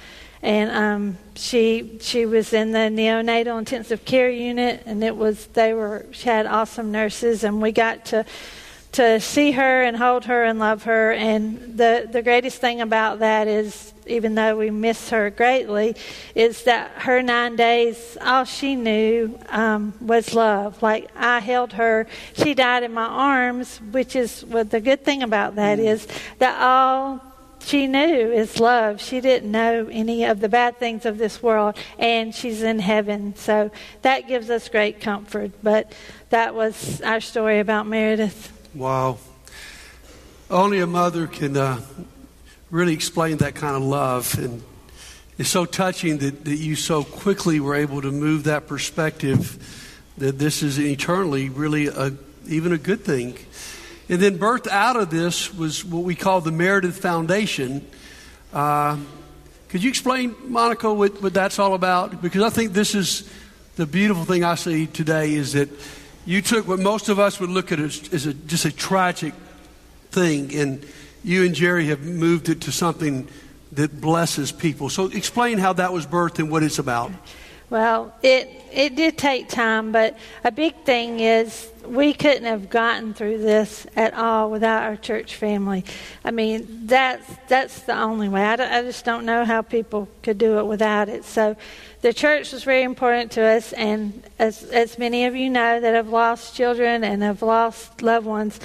and 0.44 0.70
um, 0.70 1.18
she 1.36 1.96
she 2.02 2.26
was 2.26 2.52
in 2.52 2.72
the 2.72 2.78
neonatal 2.78 3.58
intensive 3.58 4.04
care 4.04 4.30
unit, 4.30 4.82
and 4.84 5.02
it 5.02 5.16
was 5.16 5.46
they 5.46 5.72
were 5.72 6.04
she 6.12 6.28
had 6.28 6.44
awesome 6.44 6.92
nurses, 6.92 7.44
and 7.44 7.62
we 7.62 7.72
got 7.72 8.04
to 8.06 8.26
to 8.92 9.18
see 9.20 9.52
her 9.52 9.82
and 9.82 9.96
hold 9.96 10.26
her 10.26 10.44
and 10.44 10.58
love 10.58 10.82
her. 10.82 11.12
And 11.12 11.78
the 11.78 12.06
the 12.12 12.20
greatest 12.20 12.60
thing 12.60 12.82
about 12.82 13.20
that 13.20 13.48
is, 13.48 13.94
even 14.06 14.34
though 14.34 14.58
we 14.58 14.70
miss 14.70 15.08
her 15.08 15.30
greatly, 15.30 15.96
is 16.34 16.64
that 16.64 16.90
her 16.90 17.22
nine 17.22 17.56
days, 17.56 18.18
all 18.20 18.44
she 18.44 18.76
knew 18.76 19.38
um, 19.48 19.94
was 19.98 20.34
love. 20.34 20.82
Like 20.82 21.10
I 21.16 21.40
held 21.40 21.72
her, 21.72 22.06
she 22.34 22.52
died 22.52 22.82
in 22.82 22.92
my 22.92 23.06
arms, 23.06 23.78
which 23.92 24.14
is 24.14 24.44
what 24.44 24.70
the 24.70 24.82
good 24.82 25.06
thing 25.06 25.22
about 25.22 25.54
that 25.54 25.78
mm. 25.78 25.86
is 25.86 26.06
that 26.38 26.60
all 26.60 27.33
she 27.64 27.86
knew 27.86 28.32
is 28.32 28.60
love. 28.60 29.00
She 29.00 29.20
didn't 29.20 29.50
know 29.50 29.88
any 29.90 30.24
of 30.24 30.40
the 30.40 30.48
bad 30.48 30.78
things 30.78 31.06
of 31.06 31.18
this 31.18 31.42
world, 31.42 31.76
and 31.98 32.34
she's 32.34 32.62
in 32.62 32.78
heaven. 32.78 33.34
So 33.36 33.70
that 34.02 34.28
gives 34.28 34.50
us 34.50 34.68
great 34.68 35.00
comfort. 35.00 35.52
But 35.62 35.92
that 36.30 36.54
was 36.54 37.00
our 37.00 37.20
story 37.20 37.60
about 37.60 37.86
Meredith. 37.86 38.52
Wow. 38.74 39.18
Only 40.50 40.80
a 40.80 40.86
mother 40.86 41.26
can 41.26 41.56
uh, 41.56 41.80
really 42.70 42.92
explain 42.92 43.38
that 43.38 43.54
kind 43.54 43.76
of 43.76 43.82
love. 43.82 44.38
And 44.38 44.62
it's 45.38 45.48
so 45.48 45.64
touching 45.64 46.18
that, 46.18 46.44
that 46.44 46.56
you 46.56 46.76
so 46.76 47.02
quickly 47.02 47.60
were 47.60 47.74
able 47.74 48.02
to 48.02 48.12
move 48.12 48.44
that 48.44 48.66
perspective 48.66 49.82
that 50.18 50.38
this 50.38 50.62
is 50.62 50.78
eternally 50.78 51.48
really 51.48 51.88
a, 51.88 52.12
even 52.46 52.72
a 52.72 52.78
good 52.78 53.00
thing. 53.00 53.38
And 54.08 54.20
then 54.20 54.38
birthed 54.38 54.66
out 54.66 54.96
of 54.96 55.10
this 55.10 55.54
was 55.54 55.84
what 55.84 56.04
we 56.04 56.14
call 56.14 56.40
the 56.40 56.52
Meredith 56.52 56.98
Foundation. 56.98 57.86
Uh, 58.52 58.98
could 59.68 59.82
you 59.82 59.88
explain, 59.88 60.34
Monica, 60.46 60.92
what, 60.92 61.22
what 61.22 61.32
that's 61.34 61.58
all 61.58 61.74
about? 61.74 62.20
Because 62.20 62.42
I 62.42 62.50
think 62.50 62.72
this 62.72 62.94
is 62.94 63.28
the 63.76 63.86
beautiful 63.86 64.24
thing 64.24 64.44
I 64.44 64.54
see 64.54 64.86
today 64.86 65.34
is 65.34 65.54
that 65.54 65.68
you 66.26 66.42
took 66.42 66.68
what 66.68 66.78
most 66.78 67.08
of 67.08 67.18
us 67.18 67.40
would 67.40 67.50
look 67.50 67.72
at 67.72 67.80
as, 67.80 68.12
as 68.12 68.26
a, 68.26 68.34
just 68.34 68.64
a 68.64 68.72
tragic 68.72 69.34
thing, 70.10 70.54
and 70.54 70.86
you 71.24 71.44
and 71.44 71.54
Jerry 71.54 71.86
have 71.86 72.00
moved 72.00 72.48
it 72.48 72.60
to 72.62 72.72
something 72.72 73.26
that 73.72 74.00
blesses 74.00 74.52
people. 74.52 74.88
So 74.88 75.06
explain 75.06 75.58
how 75.58 75.72
that 75.72 75.92
was 75.92 76.06
birthed 76.06 76.38
and 76.38 76.50
what 76.50 76.62
it's 76.62 76.78
about. 76.78 77.10
Well, 77.70 78.14
it 78.22 78.50
it 78.72 78.94
did 78.94 79.16
take 79.16 79.48
time, 79.48 79.90
but 79.90 80.16
a 80.44 80.52
big 80.52 80.74
thing 80.84 81.20
is 81.20 81.70
we 81.86 82.12
couldn't 82.12 82.44
have 82.44 82.68
gotten 82.68 83.14
through 83.14 83.38
this 83.38 83.86
at 83.96 84.14
all 84.14 84.50
without 84.50 84.82
our 84.84 84.96
church 84.96 85.36
family. 85.36 85.84
I 86.24 86.30
mean, 86.30 86.66
that's 86.86 87.24
that's 87.48 87.80
the 87.82 87.98
only 87.98 88.28
way. 88.28 88.42
I, 88.42 88.78
I 88.78 88.82
just 88.82 89.04
don't 89.04 89.24
know 89.24 89.44
how 89.44 89.62
people 89.62 90.08
could 90.22 90.38
do 90.38 90.58
it 90.58 90.66
without 90.66 91.08
it. 91.08 91.24
So, 91.24 91.56
the 92.02 92.12
church 92.12 92.52
was 92.52 92.64
very 92.64 92.82
important 92.82 93.32
to 93.32 93.42
us, 93.42 93.72
and 93.72 94.22
as 94.38 94.64
as 94.64 94.98
many 94.98 95.24
of 95.24 95.34
you 95.34 95.48
know 95.48 95.80
that 95.80 95.94
have 95.94 96.08
lost 96.08 96.54
children 96.54 97.02
and 97.02 97.22
have 97.22 97.40
lost 97.40 98.02
loved 98.02 98.26
ones, 98.26 98.60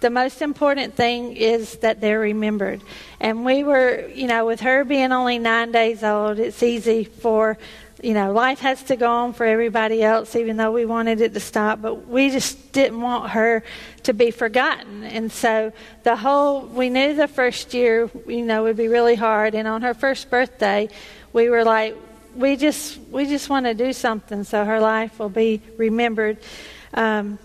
the 0.00 0.10
most 0.10 0.42
important 0.42 0.94
thing 0.94 1.36
is 1.36 1.76
that 1.78 2.00
they're 2.00 2.20
remembered. 2.20 2.82
And 3.20 3.44
we 3.44 3.64
were, 3.64 4.06
you 4.08 4.26
know, 4.26 4.44
with 4.44 4.60
her 4.60 4.84
being 4.84 5.12
only 5.12 5.38
nine 5.38 5.72
days 5.72 6.04
old, 6.04 6.38
it's 6.38 6.62
easy 6.62 7.04
for 7.04 7.56
you 8.02 8.14
know, 8.14 8.32
life 8.32 8.60
has 8.60 8.82
to 8.84 8.96
go 8.96 9.10
on 9.10 9.32
for 9.32 9.46
everybody 9.46 10.02
else, 10.02 10.34
even 10.36 10.56
though 10.56 10.72
we 10.72 10.84
wanted 10.84 11.20
it 11.20 11.34
to 11.34 11.40
stop. 11.40 11.80
But 11.80 12.08
we 12.08 12.30
just 12.30 12.72
didn't 12.72 13.00
want 13.00 13.30
her 13.30 13.62
to 14.02 14.12
be 14.12 14.30
forgotten. 14.30 15.04
And 15.04 15.30
so 15.30 15.72
the 16.02 16.16
whole, 16.16 16.62
we 16.62 16.90
knew 16.90 17.14
the 17.14 17.28
first 17.28 17.72
year, 17.72 18.10
you 18.26 18.44
know, 18.44 18.64
would 18.64 18.76
be 18.76 18.88
really 18.88 19.14
hard. 19.14 19.54
And 19.54 19.68
on 19.68 19.82
her 19.82 19.94
first 19.94 20.28
birthday, 20.28 20.88
we 21.32 21.48
were 21.48 21.64
like, 21.64 21.96
we 22.34 22.56
just, 22.56 22.98
we 23.10 23.26
just 23.26 23.48
want 23.48 23.66
to 23.66 23.74
do 23.74 23.92
something 23.92 24.44
so 24.44 24.64
her 24.64 24.80
life 24.80 25.18
will 25.18 25.28
be 25.28 25.62
remembered. 25.76 26.38
Um, 26.92 27.38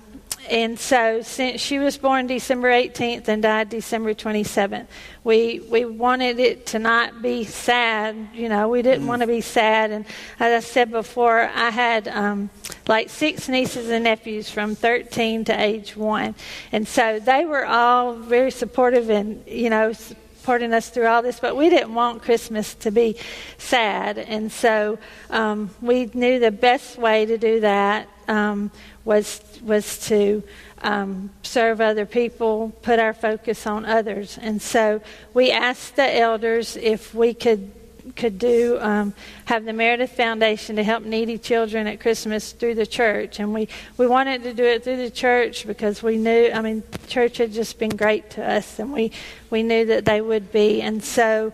and 0.50 0.80
so 0.80 1.22
since 1.22 1.62
she 1.62 1.80
was 1.80 1.98
born 1.98 2.28
December 2.28 2.70
18th 2.70 3.28
and 3.28 3.44
died 3.44 3.70
December 3.70 4.14
27th, 4.14 4.88
we 5.24 5.60
we 5.70 5.86
wanted 5.86 6.40
it 6.40 6.68
to 6.68 6.80
not 6.80 7.22
be 7.22 7.44
sad. 7.44 8.16
You 8.34 8.50
know, 8.50 8.70
we 8.70 8.82
didn't 8.82 9.06
mm. 9.06 9.08
want 9.08 9.22
to 9.22 9.28
be 9.28 9.42
sad. 9.42 9.92
And 9.92 10.06
as 10.40 10.64
I 10.64 10.68
said 10.68 10.92
before, 10.92 11.42
I 11.42 11.70
had 11.70 12.08
um, 12.08 12.50
like 12.88 13.10
six 13.10 13.50
nieces 13.50 13.90
and 13.90 14.04
nephews 14.04 14.50
from 14.50 14.76
13 14.76 15.46
to 15.46 15.62
age 15.62 15.96
one, 15.96 16.36
and 16.72 16.88
so 16.88 17.20
they 17.20 17.46
were 17.46 17.66
all 17.66 18.14
very 18.14 18.52
supportive 18.52 19.10
and 19.10 19.44
you 19.48 19.70
know 19.70 19.94
supporting 19.94 20.74
us 20.74 20.90
through 20.90 21.06
all 21.06 21.22
this, 21.22 21.40
but 21.40 21.56
we 21.56 21.70
didn't 21.70 21.94
want 21.94 22.24
Christmas 22.24 22.74
to 22.74 22.90
be 22.90 23.16
sad. 23.58 24.18
And 24.18 24.52
so 24.52 24.98
um, 25.30 25.70
we 25.82 26.10
knew 26.14 26.40
the 26.40 26.50
best 26.50 26.98
way 26.98 27.26
to 27.26 27.38
do 27.38 27.60
that 27.60 28.08
um, 28.30 28.72
was 29.10 29.42
was 29.64 29.98
to 30.08 30.44
um, 30.84 31.32
serve 31.42 31.82
other 31.82 32.06
people, 32.06 32.72
put 32.84 33.00
our 33.00 33.12
focus 33.12 33.66
on 33.66 33.84
others, 33.84 34.38
and 34.40 34.62
so 34.62 35.02
we 35.34 35.50
asked 35.50 35.96
the 35.96 36.16
elders 36.16 36.78
if 36.78 37.16
we 37.16 37.34
could 37.34 37.72
could 38.16 38.38
do 38.38 38.78
um, 38.80 39.14
have 39.46 39.66
the 39.66 39.74
Meredith 39.74 40.12
Foundation 40.12 40.76
to 40.76 40.84
help 40.84 41.04
needy 41.04 41.38
children 41.40 41.88
at 41.88 42.00
Christmas 42.00 42.52
through 42.52 42.76
the 42.76 42.86
church, 42.86 43.40
and 43.40 43.52
we 43.52 43.68
we 43.98 44.06
wanted 44.06 44.44
to 44.44 44.54
do 44.54 44.64
it 44.64 44.84
through 44.84 44.98
the 44.98 45.10
church 45.10 45.66
because 45.66 46.04
we 46.04 46.16
knew 46.16 46.52
I 46.54 46.62
mean 46.62 46.84
church 47.08 47.38
had 47.38 47.52
just 47.52 47.80
been 47.80 47.96
great 48.06 48.30
to 48.32 48.48
us, 48.48 48.78
and 48.78 48.94
we 48.94 49.12
we 49.50 49.64
knew 49.64 49.86
that 49.86 50.06
they 50.06 50.22
would 50.22 50.52
be, 50.52 50.84
and 50.84 51.04
so. 51.04 51.52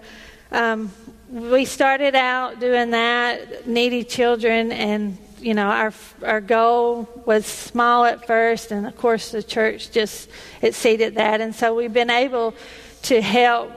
Um, 0.52 0.92
we 1.28 1.66
started 1.66 2.16
out 2.16 2.60
doing 2.60 2.92
that, 2.92 3.68
needy 3.68 4.04
children, 4.04 4.72
and 4.72 5.18
you 5.46 5.54
know, 5.54 5.68
our 5.68 5.94
our 6.24 6.42
goal 6.42 7.08
was 7.26 7.46
small 7.46 8.04
at 8.04 8.26
first, 8.26 8.72
and 8.72 8.88
of 8.88 8.98
course 8.98 9.30
the 9.30 9.44
church 9.44 9.92
just 9.92 10.28
exceeded 10.64 11.16
that, 11.16 11.40
and 11.40 11.54
so 11.54 11.76
we've 11.76 11.94
been 11.94 12.10
able 12.10 12.56
to 13.04 13.22
help 13.22 13.72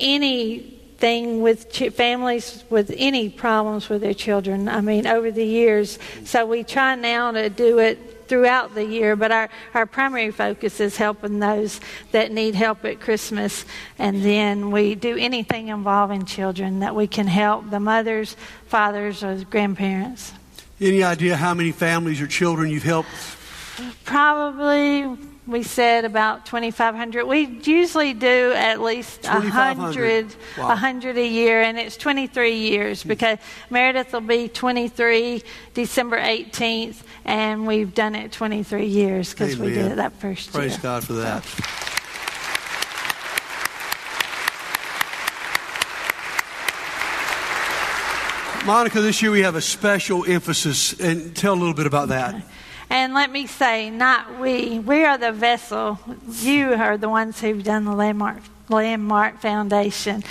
anything 0.00 1.40
with 1.40 1.70
ch- 1.70 1.92
families 1.92 2.64
with 2.68 2.92
any 2.96 3.28
problems 3.28 3.88
with 3.88 4.00
their 4.00 4.12
children. 4.12 4.68
I 4.68 4.80
mean, 4.80 5.06
over 5.06 5.30
the 5.30 5.46
years. 5.46 6.00
So 6.24 6.46
we 6.46 6.64
try 6.64 6.96
now 6.96 7.30
to 7.30 7.48
do 7.48 7.78
it 7.78 8.26
throughout 8.26 8.74
the 8.74 8.84
year, 8.84 9.14
but 9.14 9.30
our, 9.30 9.50
our 9.74 9.86
primary 9.86 10.32
focus 10.32 10.80
is 10.80 10.96
helping 10.96 11.38
those 11.38 11.80
that 12.10 12.32
need 12.32 12.56
help 12.56 12.84
at 12.84 12.98
Christmas. 12.98 13.64
And 13.98 14.24
then 14.24 14.72
we 14.72 14.96
do 14.96 15.16
anything 15.16 15.68
involving 15.68 16.24
children 16.24 16.80
that 16.80 16.96
we 16.96 17.06
can 17.06 17.28
help 17.28 17.70
the 17.70 17.78
mothers, 17.78 18.34
fathers, 18.66 19.22
or 19.22 19.44
grandparents. 19.44 20.32
Any 20.84 21.02
idea 21.02 21.34
how 21.34 21.54
many 21.54 21.72
families 21.72 22.20
or 22.20 22.26
children 22.26 22.70
you've 22.70 22.82
helped? 22.82 23.08
Probably 24.04 25.06
we 25.46 25.62
said 25.62 26.04
about 26.04 26.44
2,500. 26.44 27.24
We 27.24 27.46
usually 27.62 28.12
do 28.12 28.52
at 28.52 28.82
least 28.82 29.24
100, 29.24 30.36
wow. 30.58 30.68
100 30.68 31.16
a 31.16 31.26
year, 31.26 31.62
and 31.62 31.78
it's 31.78 31.96
23 31.96 32.54
years 32.54 33.02
hmm. 33.02 33.08
because 33.08 33.38
Meredith 33.70 34.12
will 34.12 34.20
be 34.20 34.48
23 34.48 35.42
December 35.72 36.18
18th, 36.18 37.02
and 37.24 37.66
we've 37.66 37.94
done 37.94 38.14
it 38.14 38.32
23 38.32 38.84
years 38.84 39.30
because 39.30 39.56
we 39.56 39.70
did 39.70 39.92
it 39.92 39.96
that 39.96 40.12
first 40.12 40.52
Praise 40.52 40.72
year. 40.72 40.80
Praise 40.80 40.82
God 40.82 41.04
for 41.04 41.14
that. 41.14 41.93
Monica, 48.64 49.02
this 49.02 49.20
year 49.20 49.30
we 49.30 49.42
have 49.42 49.56
a 49.56 49.60
special 49.60 50.24
emphasis, 50.24 50.98
and 50.98 51.36
tell 51.36 51.52
a 51.52 51.54
little 51.54 51.74
bit 51.74 51.86
about 51.86 52.08
that. 52.08 52.42
And 52.88 53.12
let 53.12 53.30
me 53.30 53.46
say, 53.46 53.90
not 53.90 54.40
we. 54.40 54.78
We 54.78 55.04
are 55.04 55.18
the 55.18 55.32
vessel. 55.32 55.98
You 56.40 56.72
are 56.72 56.96
the 56.96 57.10
ones 57.10 57.40
who've 57.40 57.62
done 57.62 57.84
the 57.84 57.94
landmark 57.94 58.38
Landmark 58.70 59.42
Foundation, 59.42 60.24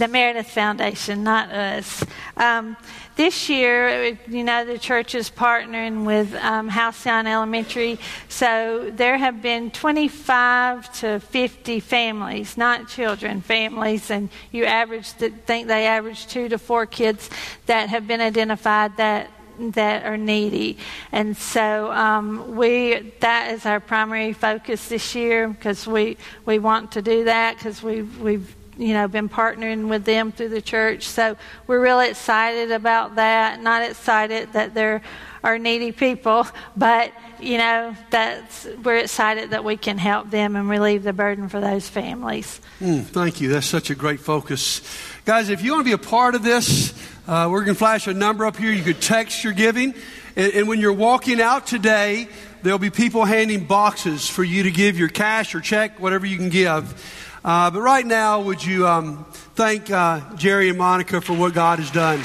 the 0.00 0.08
Meredith 0.08 0.50
Foundation, 0.50 1.22
not 1.22 1.50
us. 1.50 2.02
Um, 2.38 2.76
this 3.16 3.50
year, 3.50 4.18
you 4.26 4.42
know, 4.42 4.64
the 4.64 4.78
church 4.78 5.14
is 5.14 5.30
partnering 5.30 6.06
with 6.06 6.34
um, 6.36 6.68
Halcyon 6.68 7.26
Elementary, 7.26 7.98
so 8.28 8.90
there 8.94 9.18
have 9.18 9.42
been 9.42 9.70
25 9.70 10.90
to 11.00 11.20
50 11.20 11.80
families, 11.80 12.56
not 12.56 12.88
children, 12.88 13.42
families, 13.42 14.10
and 14.10 14.30
you 14.50 14.64
average, 14.64 15.08
think 15.08 15.68
they 15.68 15.86
average 15.86 16.26
two 16.26 16.48
to 16.48 16.56
four 16.56 16.86
kids 16.86 17.28
that 17.66 17.90
have 17.90 18.08
been 18.08 18.22
identified 18.22 18.96
that 18.96 19.30
that 19.72 20.06
are 20.06 20.16
needy. 20.16 20.78
And 21.12 21.36
so 21.36 21.92
um, 21.92 22.56
we 22.56 23.12
that 23.20 23.52
is 23.52 23.66
our 23.66 23.78
primary 23.78 24.32
focus 24.32 24.88
this 24.88 25.14
year 25.14 25.48
because 25.48 25.86
we, 25.86 26.16
we 26.46 26.58
want 26.58 26.92
to 26.92 27.02
do 27.02 27.24
that 27.24 27.58
because 27.58 27.82
we've, 27.82 28.18
we've 28.20 28.56
you 28.80 28.94
know 28.94 29.06
been 29.06 29.28
partnering 29.28 29.88
with 29.88 30.04
them 30.04 30.32
through 30.32 30.48
the 30.48 30.62
church. 30.62 31.06
So 31.06 31.36
we're 31.66 31.80
really 31.80 32.08
excited 32.08 32.70
about 32.72 33.16
that. 33.16 33.60
Not 33.60 33.82
excited 33.82 34.54
that 34.54 34.74
there 34.74 35.02
are 35.44 35.58
needy 35.58 35.92
people, 35.92 36.46
but 36.76 37.12
you 37.38 37.58
know 37.58 37.94
that's 38.10 38.66
we're 38.82 38.98
excited 38.98 39.50
that 39.50 39.64
we 39.64 39.76
can 39.76 39.98
help 39.98 40.30
them 40.30 40.56
and 40.56 40.68
relieve 40.68 41.02
the 41.02 41.12
burden 41.12 41.48
for 41.48 41.60
those 41.60 41.88
families. 41.88 42.60
Mm, 42.80 43.04
thank 43.04 43.40
you. 43.40 43.50
That's 43.50 43.66
such 43.66 43.90
a 43.90 43.94
great 43.94 44.20
focus, 44.20 44.80
guys. 45.26 45.50
If 45.50 45.62
you 45.62 45.72
want 45.72 45.82
to 45.86 45.88
be 45.88 45.92
a 45.92 45.98
part 46.08 46.34
of 46.34 46.42
this. 46.42 46.94
Uh, 47.28 47.48
we're 47.48 47.60
going 47.60 47.74
to 47.74 47.78
flash 47.78 48.08
a 48.08 48.14
number 48.14 48.44
up 48.44 48.56
here. 48.56 48.72
You 48.72 48.82
could 48.82 49.00
text 49.00 49.44
your 49.44 49.52
giving. 49.52 49.94
And, 50.34 50.52
and, 50.52 50.68
when 50.68 50.80
you're 50.80 50.92
walking 50.92 51.40
out 51.40 51.64
today, 51.64 52.26
there'll 52.62 52.80
be 52.80 52.90
people 52.90 53.24
handing 53.24 53.66
boxes 53.66 54.28
for 54.28 54.42
you 54.42 54.64
to 54.64 54.70
give 54.72 54.98
your 54.98 55.08
cash 55.08 55.54
or 55.54 55.60
check, 55.60 56.00
whatever 56.00 56.26
you 56.26 56.36
can 56.36 56.48
give. 56.48 57.29
Uh, 57.42 57.70
but 57.70 57.80
right 57.80 58.04
now, 58.04 58.40
would 58.42 58.62
you 58.62 58.86
um, 58.86 59.24
thank 59.54 59.90
uh, 59.90 60.20
Jerry 60.36 60.68
and 60.68 60.76
Monica 60.76 61.20
for 61.22 61.32
what 61.32 61.54
God 61.54 61.78
has 61.78 61.90
done? 61.90 62.20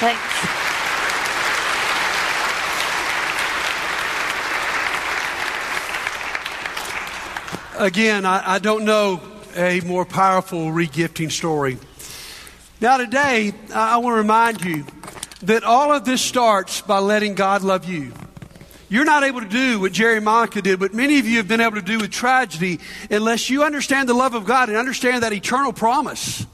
Thanks. 0.00 0.20
Again, 7.78 8.26
I, 8.26 8.54
I 8.54 8.58
don't 8.58 8.84
know 8.84 9.22
a 9.56 9.80
more 9.80 10.04
powerful 10.04 10.66
regifting 10.66 11.32
story. 11.32 11.78
Now, 12.82 12.98
today, 12.98 13.54
I 13.74 13.96
want 13.96 14.14
to 14.14 14.18
remind 14.18 14.62
you 14.62 14.84
that 15.42 15.64
all 15.64 15.90
of 15.90 16.04
this 16.04 16.20
starts 16.20 16.82
by 16.82 16.98
letting 16.98 17.34
God 17.34 17.62
love 17.62 17.86
you. 17.86 18.12
You're 18.92 19.06
not 19.06 19.22
able 19.24 19.40
to 19.40 19.48
do 19.48 19.80
what 19.80 19.92
Jerry 19.92 20.20
Monica 20.20 20.60
did, 20.60 20.78
but 20.78 20.92
many 20.92 21.18
of 21.18 21.26
you 21.26 21.38
have 21.38 21.48
been 21.48 21.62
able 21.62 21.76
to 21.76 21.82
do 21.82 21.98
with 21.98 22.10
tragedy 22.10 22.78
unless 23.10 23.48
you 23.48 23.64
understand 23.64 24.06
the 24.06 24.12
love 24.12 24.34
of 24.34 24.44
God 24.44 24.68
and 24.68 24.76
understand 24.76 25.22
that 25.22 25.32
eternal 25.32 25.72
promise. 25.72 26.44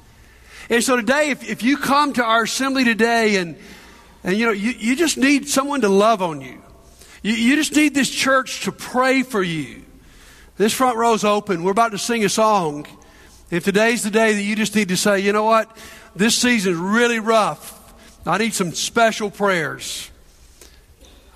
And 0.71 0.85
so 0.85 0.95
today, 0.95 1.31
if, 1.31 1.51
if 1.51 1.65
you 1.65 1.77
come 1.77 2.13
to 2.13 2.23
our 2.23 2.45
assembly 2.45 2.85
today 2.85 3.39
and, 3.39 3.57
and 4.23 4.37
you 4.37 4.47
know, 4.47 4.53
you, 4.53 4.71
you 4.71 4.95
just 4.95 5.19
need 5.19 5.49
someone 5.49 5.81
to 5.81 5.89
love 5.89 6.23
on 6.23 6.41
you. 6.41 6.63
you. 7.25 7.33
You 7.33 7.57
just 7.57 7.75
need 7.75 7.93
this 7.93 8.09
church 8.09 8.67
to 8.67 8.71
pray 8.71 9.25
for 9.25 9.43
you. 9.43 9.83
This 10.59 10.73
front 10.73 10.97
row's 10.97 11.25
open. 11.25 11.65
We're 11.65 11.73
about 11.73 11.91
to 11.91 11.99
sing 11.99 12.25
a 12.25 12.29
song. 12.29 12.87
If 13.51 13.65
today's 13.65 14.05
the 14.05 14.13
day 14.13 14.35
that 14.35 14.43
you 14.43 14.55
just 14.55 14.77
need 14.77 14.91
to 14.91 14.97
say, 14.97 15.19
you 15.19 15.33
know 15.33 15.43
what? 15.43 15.77
this 16.15 16.37
season 16.37 16.75
is 16.75 16.79
really 16.79 17.19
rough. 17.19 17.75
I 18.25 18.39
need 18.39 18.55
some 18.55 18.71
special 18.75 19.29
prayers. 19.29 20.09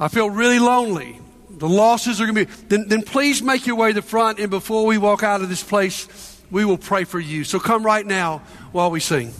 I 0.03 0.09
feel 0.09 0.29
really 0.29 0.59
lonely. 0.59 1.21
The 1.49 1.69
losses 1.69 2.21
are 2.21 2.27
going 2.27 2.35
to 2.35 2.47
be. 2.47 2.53
Then, 2.67 2.89
then 2.89 3.03
please 3.03 3.41
make 3.41 3.69
your 3.69 3.77
way 3.77 3.91
to 3.91 3.95
the 3.95 4.03
front, 4.03 4.41
and 4.41 4.51
before 4.51 4.85
we 4.85 4.99
walk 4.99 5.23
out 5.23 5.43
of 5.43 5.49
this 5.49 5.63
place, 5.63 6.09
we 6.51 6.65
will 6.65 6.77
pray 6.77 7.05
for 7.05 7.21
you. 7.21 7.45
So 7.45 7.61
come 7.61 7.87
right 7.87 8.05
now 8.05 8.39
while 8.73 8.91
we 8.91 8.99
sing. 8.99 9.33